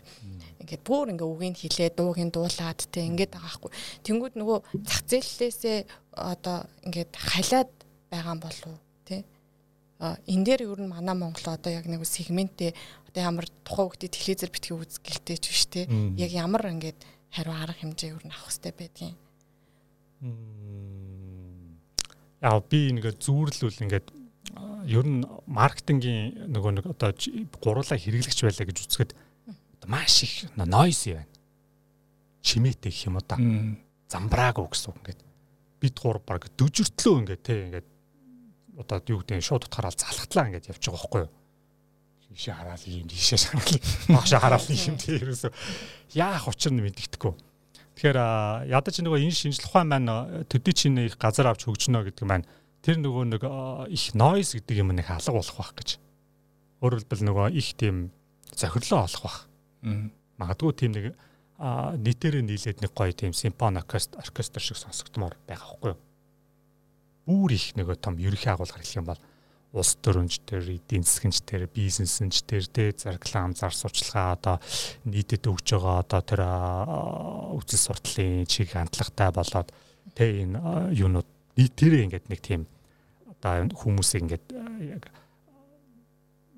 [0.62, 3.71] ингээд бүр ингээд үгийг хилээд дуугийн дуулаад те ингээд байгаа хгүй.
[4.03, 5.79] Тэнгүүд нөгөө зах зээллээсээ
[6.19, 7.71] одоо ингээд халиад
[8.11, 8.75] байгаа юм болов
[9.07, 9.25] те.
[9.99, 12.75] А энэ дээр ер нь манай Монгол одоо яг нэг сегментээ
[13.09, 15.91] одоо ямар тухайн хүүхдийн телевизээр битгий үзгэлтэй ч биш те.
[16.14, 16.99] Яг ямар ингээд
[17.33, 19.16] хариу арга хэмжээ юу н авах хэрэгтэй байдгийн.
[22.43, 24.07] Яа би ингээд зүүрлүүл ингээд
[24.89, 27.12] ер нь маркетингийн нөгөө нэг одоо
[27.61, 29.12] гурлаа хэрэглэгч байлаа гэж үзэхэд
[29.87, 31.33] маш их noisy байна.
[32.43, 33.37] Чимээтэй гэх юм уу да.
[34.09, 35.20] Замбраагүй гэсэн үг ингээд
[35.81, 37.89] бид гур баг дөжөртлөө ингээд те ингээд
[38.79, 41.33] одоо юу гэдэг шууд утгаараа залхатлаа ингээд явж байгаа байхгүй юу?
[42.33, 43.81] Ийшээ хараад ийм ийшээ шаргал
[44.12, 45.53] маашаа хараад юм тийм ерөөсөө
[46.14, 47.33] яах учир нь мэддэхгүй.
[47.99, 48.18] Тэгэхээр
[48.68, 52.47] ядаж нөгөө энэ шинжлэх ухаан маань төдий чинь их газар авч хөгжнө гэдэг маань
[52.85, 53.43] тэр нөгөө нэг
[53.91, 55.99] их noise гэдэг юм нэг алга болох байх гэж.
[56.79, 58.14] Өөрөөр хэлбэл нөгөө их тийм
[58.55, 59.39] зохирлоо олох байх.
[60.39, 61.18] Магадгүй тийм нэг
[61.59, 66.01] нийтээрээ нийлээд нэг гоё тийм симфони оркестр оркестр шиг сонсогдмоор байгаа байхгүй юу?
[67.26, 69.18] Бүр их нөгөө том ерөнхий агуулгаар хэлэх юм бол
[69.77, 74.57] улс төрөнч төр, эдийн засгч төр, бизнесэнч төр, тэ реклам зар сурчлагаа одоо
[75.05, 76.43] нийтэд өгж байгаа одоо тэр
[77.53, 79.69] үсэл суртлын чиг хандлагатай болоод
[80.16, 81.29] тэ энэ юунууд
[81.61, 82.64] нийтээрээ ингээд нэг тийм
[83.29, 84.47] одоо хүмүүсийг ингээд
[84.89, 85.05] яг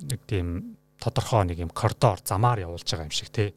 [0.07, 3.51] нэг тийм тодорхой нэг юм коридор замаар явуулж байгаа юм шиг тий.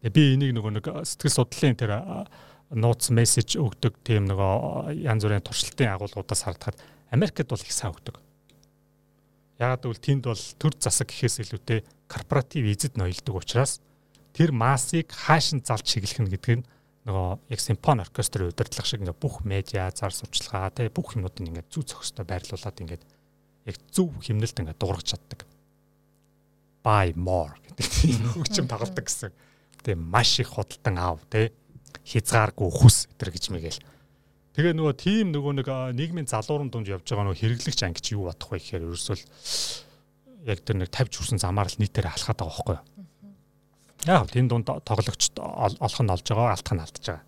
[0.00, 1.92] Тэгээ би энийг нөгөө нэг сэтгэл судлалын тэр
[2.72, 6.80] нууц мессеж өгдөг тийм нөгөө янз бүрийн туршилтын агуулгуудаас хардахад
[7.12, 8.29] Америкт бол их сайн өгдөг
[9.60, 13.84] Ягаад гэвэл тэнд бол төр засаг гэхээс илүүтэй корпоратив эзэд ноёлдог учраас
[14.32, 16.66] тэр массыг хаашин залж чиглэх нь гэдэг нь
[17.04, 21.68] нөгөө яг симфони оркестрын удирдлага шиг ингээ бүх медиа, зар сурчлагаа тий бүх юмнуудыг ингээ
[21.68, 23.00] зүг зохистой байрлуулад ингээ
[23.68, 25.44] яг зөв хэмнэлт ингээ дуургаж чаддаг.
[26.80, 29.32] Buy more гэдэг тийм хөгжим тоглодог гэсэн.
[29.84, 31.52] Тэгээ маш их худалдан аав тий
[32.04, 33.80] хязгааргүй хүс гэтэр гэж мэгэл
[34.50, 38.26] Тэгээ нөгөө тим нөгөө нэг нийгмийн залуурын дунд явж байгаа нөгөө хэрэглэгч анги чи юу
[38.26, 39.16] бодох вэ гэхээр ерөөсөө
[40.50, 42.84] яг тэр нэг тавьж хүрсэн замаар л нийтээр алхаад байгаа байхгүй юу.
[44.10, 47.22] Яг тийм дунд тоглогч олох нь олж байгаа, алдах нь алдж байгаа.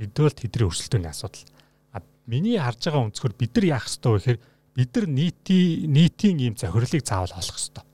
[0.00, 1.44] Тэдвэл тэдний өрсөлдөөний асуудал.
[1.92, 4.40] А миний харж байгаа өнцгөр бид нар яах ёстой вэ гэхээр
[4.80, 7.84] бид нар нийтийн нийтийн ийм зохирлыг заавал олох ёстой.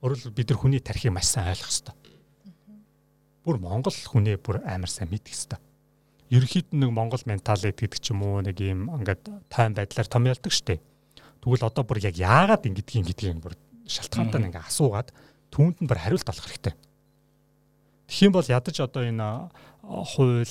[0.00, 1.94] Өөрөөр бид нар хүний тархийг маш сайн ойлгох ёстой.
[3.44, 5.60] Бүр Монгол хүнээ бүр амар сайн мэдэх ёстой
[6.30, 10.82] ерөөхдөө нэг Монгол менталит гэдэг ч юм уу нэг юм ингээд тайван байдлаар томьёолдог штеп.
[11.42, 13.54] Тэгвэл одоо бүр яг яагаад ингэдгийг гэдгийг бүр
[13.86, 15.14] шалтгаантай ингээ асуугаад
[15.54, 16.74] түүнд нь бүр хариулт олох хэрэгтэй.
[18.10, 19.50] Тэгхийн бол ядаж одоо энэ
[19.86, 20.46] хууль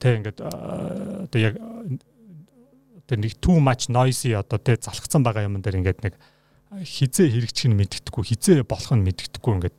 [0.00, 5.84] тэг ингээд одоо яг одоо нэг too much noisy одоо тэг залхацсан байгаа юм дээр
[5.84, 6.14] ингээд нэг
[6.72, 9.76] хизээ хэрэгчих нь мэддэхгүй хизээ болох нь мэддэхгүй ингээд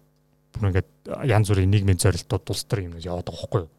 [0.54, 0.90] бүр ингээд
[1.26, 3.72] янз бүрийн нийгмийн зорилтууд улс төр юм яваад байгаа байхгүй юу.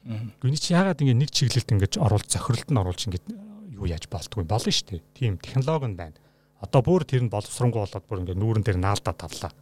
[0.00, 3.26] Гүний чи ягаад ингээд нэг чиглэлд ингээд оруулж зохиролт нь оруулж ингээд
[3.76, 5.00] юу яаж болтгүй болно шүү дээ.
[5.12, 6.16] Тийм технологи нь байна.
[6.64, 9.52] Одоо бүр тэр нь боловсронгуй болоод бүр ингээд нүүрэн дээр наалдаа тавлаа.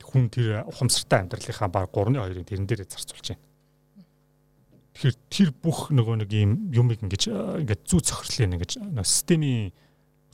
[0.00, 3.44] Хүн тэр ухамсартай амьдралынхаа баг 3-2-ын тэрэн дээрээ зарцуулж байна.
[4.96, 7.28] Тэгэхээр тэр бүх нөгөө нэг юм юмыг ингэж
[7.60, 9.76] ингээд зүү цохирлын ингэж системийн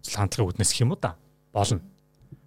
[0.01, 1.19] үзэл хандлагын үүднээс гэх юм уу да
[1.51, 1.83] болно.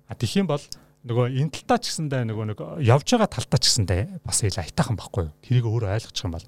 [0.07, 0.63] А тэгэх юм бол
[1.07, 4.99] нөгөө энэ талтаа ч гэсэндээ нөгөө нэг явж байгаа талтаа ч гэсэндээ бас ил айтаахан
[4.99, 5.35] байхгүй юу.
[5.39, 6.47] Тэрийг өөрөө ойлгочих юм бол.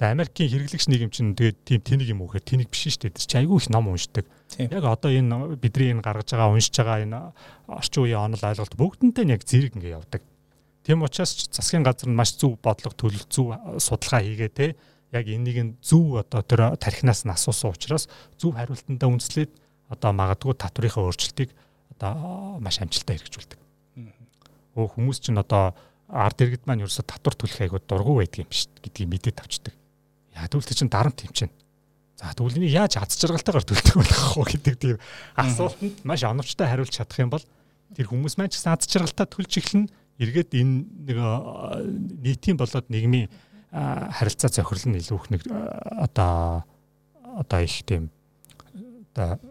[0.00, 3.14] Тэгээ Америкийн хэрэглэгч нийгэм чинь тэгээд тийм тэнийг юм уу гэхээр тэнийг биш шүү дээ.
[3.14, 4.24] Тэр чинь айгүй их ном уншдаг.
[4.56, 7.18] Яг одоо энэ бидний энэ гаргаж байгаа уншиж байгаа энэ
[7.68, 10.22] орчин үеийн онол ойлголт бүгдэнтэй нь яг зэрэг ингэ явдаг.
[10.82, 14.66] Тийм учраас засгийн газар нь маш зөв бодлого төлөв зөв судалгаа хийгээ те
[15.14, 19.52] яг энийг нь зөв одоо тэр тархинаас нь асуусан учраас зөв хариултандаа үндэслээд
[19.94, 21.54] одоо магадгүй татврынхаа өөрчлөлтийг
[21.94, 23.63] одоо маш амжилттай хэрэгжүүлдэг.
[24.74, 25.74] Өө хүмүүс чинь одоо
[26.08, 29.74] ард иргэд маань ерөөсө татвар төлөх айгуу дургу байдаг юм биш гэдгийг мэдээд авчдаг.
[30.34, 31.54] Яа тэр чинь дарамт юм чинь.
[32.14, 34.98] За тэгвэл энийг яаж аз жаргалтайгаар төлдөг болох вэ гэдэг тийм
[35.34, 37.42] асуултанд маш оновчтой хариулж чадах юм бол
[37.94, 39.90] тэр хүмүүс маань ч гэсэн аз жаргалтаа төлж эхлэн
[40.22, 41.18] эргээд энэ нэг
[42.22, 43.26] нийтийн болоод нийгмийн
[43.74, 46.62] харилцаа зохирол нь илүү их нэг одоо
[47.34, 48.14] одоо их тийм
[49.10, 49.42] одоо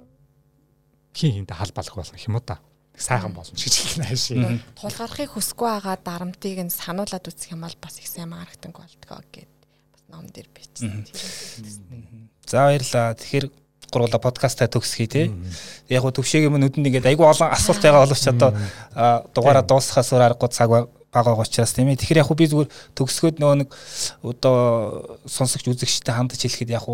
[1.12, 2.64] хин хинтэй халбалах болно гэх юм уу та
[3.04, 4.60] сайхан болно гэж хэлнэ хаашаа.
[4.80, 9.52] Тулгархыг хүсэхгүй байгаа дарамтыг нь сануулад үзэх юм бол бас их сайн маркетинг болдгоо гэд
[9.92, 11.04] бас ном дээр бичсэн.
[12.48, 13.14] За баярлаа.
[13.20, 13.46] Тэгэхээр
[13.92, 15.28] гурлаа подкастаа төгсгий тий.
[15.90, 18.52] Яг гоо төвшөөгийн мөн нүдэнд ингээд айгүй олон асуулт байгаа боловч одоо
[19.36, 20.70] дугаараа дуусахаас өөр аргагүй цаг
[21.14, 22.02] байгаа учраас тийм ээ.
[22.02, 23.70] Тэгэхээр яг би зүгээр төгсгөөд нөгөө нэг
[24.26, 26.88] одоо сонсогч үзэгчтэй хандж хэлэхэд яг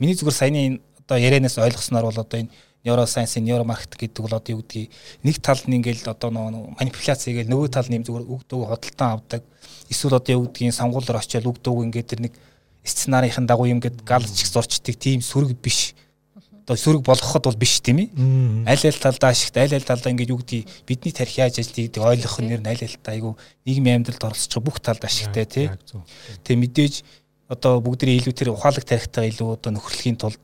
[0.00, 2.52] миний зүгээр саяны одоо ярианаас ойлгосноор бол одоо энэ
[2.84, 4.90] neuroscience, neuromarketing гэдэг бол одоо юу гэдгийг
[5.24, 9.08] нэг тал нь ингээл одоо нөгөө манипуляц хийгээл нөгөө тал нэм зүгээр үг дүүг хөдөлтөн
[9.18, 9.42] авдаг.
[9.90, 12.34] Эсвэл одоо юу гэдгийг сонгуулиор очиад үг дүүг ингээд тэр нэг
[12.86, 15.94] сценарийн дагуу юм гээд галч зурчдаг тийм сүрэг биш.
[16.64, 18.08] Одоо сүрэг болгоход бол биш тийм ээ.
[18.68, 22.02] Аль аль талдаа ашигт аль аль талдаа ингээд юу гэдгийг бидний тарих яаж ажилладаг гэдэг
[22.04, 23.30] ойлгох нэр нь аль аль талдаа айгу
[23.64, 25.66] нийгмийн амьдралд оролцох бүх талд ашигтай тий.
[26.44, 26.94] Тэг мэдээж
[27.48, 30.42] одоо бүгдний илүү тэр ухаалаг тарихтайгаа илүү одоо нөхөрлөхийн тулд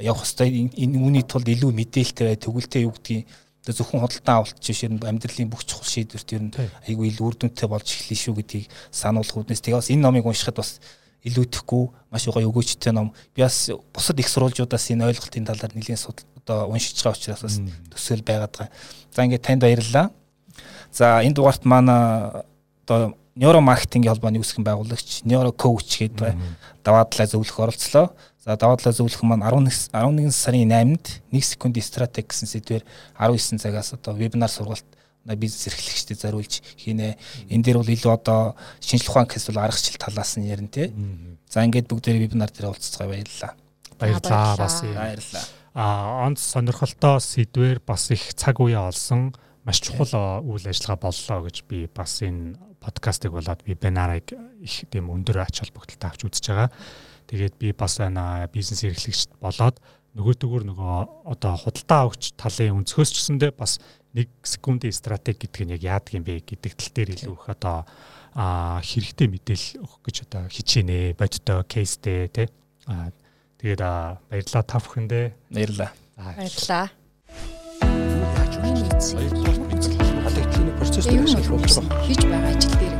[0.00, 3.26] явах хэвээр энэ үүний тулд илүү мэдээлэлтэй бай төгөлтэй юу гэдгийг
[3.64, 6.52] зөвхөн худалдан авалт жишээ нь амьдралын бүх чухал шийдвэрт ер нь
[6.84, 10.60] айгүй илүү үр дүнтэй болж эхлэв шүү гэдгийг сануулах үднэс тэгээ бас энэ номыг уншихад
[10.60, 10.84] бас
[11.24, 16.68] илүүдэхгүй маш гоё өгөөчтэй ном би бас бусад их сурвалжуудаас энэ ойлголтын талаар судал одоо
[16.68, 17.56] уншиж байгаа учраас бас
[17.88, 18.72] төсөөл байгаад байгаа.
[19.16, 20.10] За ингээд танд баярлалаа.
[20.92, 22.44] За энэ дугаарт манай
[22.84, 25.24] одоо нейромаркетингийн холбооны үүсгэн байгуулагч
[25.56, 26.36] Coach гэдэг
[26.84, 28.12] даваадлаа зөвлөх оролцлоо.
[28.44, 32.84] За даваадлаа зөвлөх маань 11 11 сарын 8-нд 1 секунд стратеги гэсэн сэдвээр
[33.16, 34.84] 19 цагаас одоо вебинар сургалт
[35.24, 37.16] бизнес эрхлэгчдэд зориулж хийнэ.
[37.48, 38.52] Энэ дээр бол илүү одоо
[38.84, 40.92] шинжлэх ухаан гэсэн бол аргачлал талаас нь ярина тий.
[41.48, 43.56] За ингээд бүгдээ вебинар дээр уулзцгаая баярлалаа.
[43.96, 45.44] Баярлалаа бас баярлалаа.
[45.72, 45.84] А
[46.28, 49.32] онц сонирхолтой сэдвэр бас их цаг үе олсон
[49.64, 55.40] маш чухал үйл ажиллагаа боллоо гэж би бас энэ подкастыг болоод вебинарыг их тийм өндөр
[55.40, 56.70] ач холбогдолтой авч үзэж байгаа.
[57.28, 59.80] Тэгээд би бас энэ бизнес эрхлэгч болоод
[60.14, 60.94] нөгөөдөгөр нөгөө
[61.26, 63.82] одоо худалдаа авагч талын өнцгөөс ч гэсэндээ бас
[64.14, 67.76] 1 секундын стратеги гэдэг нь яг яадаг юм бэ гэдэг тал дээр илүү их одоо
[68.34, 72.46] хэрэгтэй мэдээлэл өгөх гэж одоо хичээнэ бодтой кейстэй тий
[73.58, 73.82] тэгээд
[74.30, 75.90] баярлалаа та бүхэндээ баярлалаа.
[76.14, 76.86] Баярлалаа.
[78.54, 82.93] яаж үгүй баярлалаа процесс дээр ашиглах болж байгаа хийж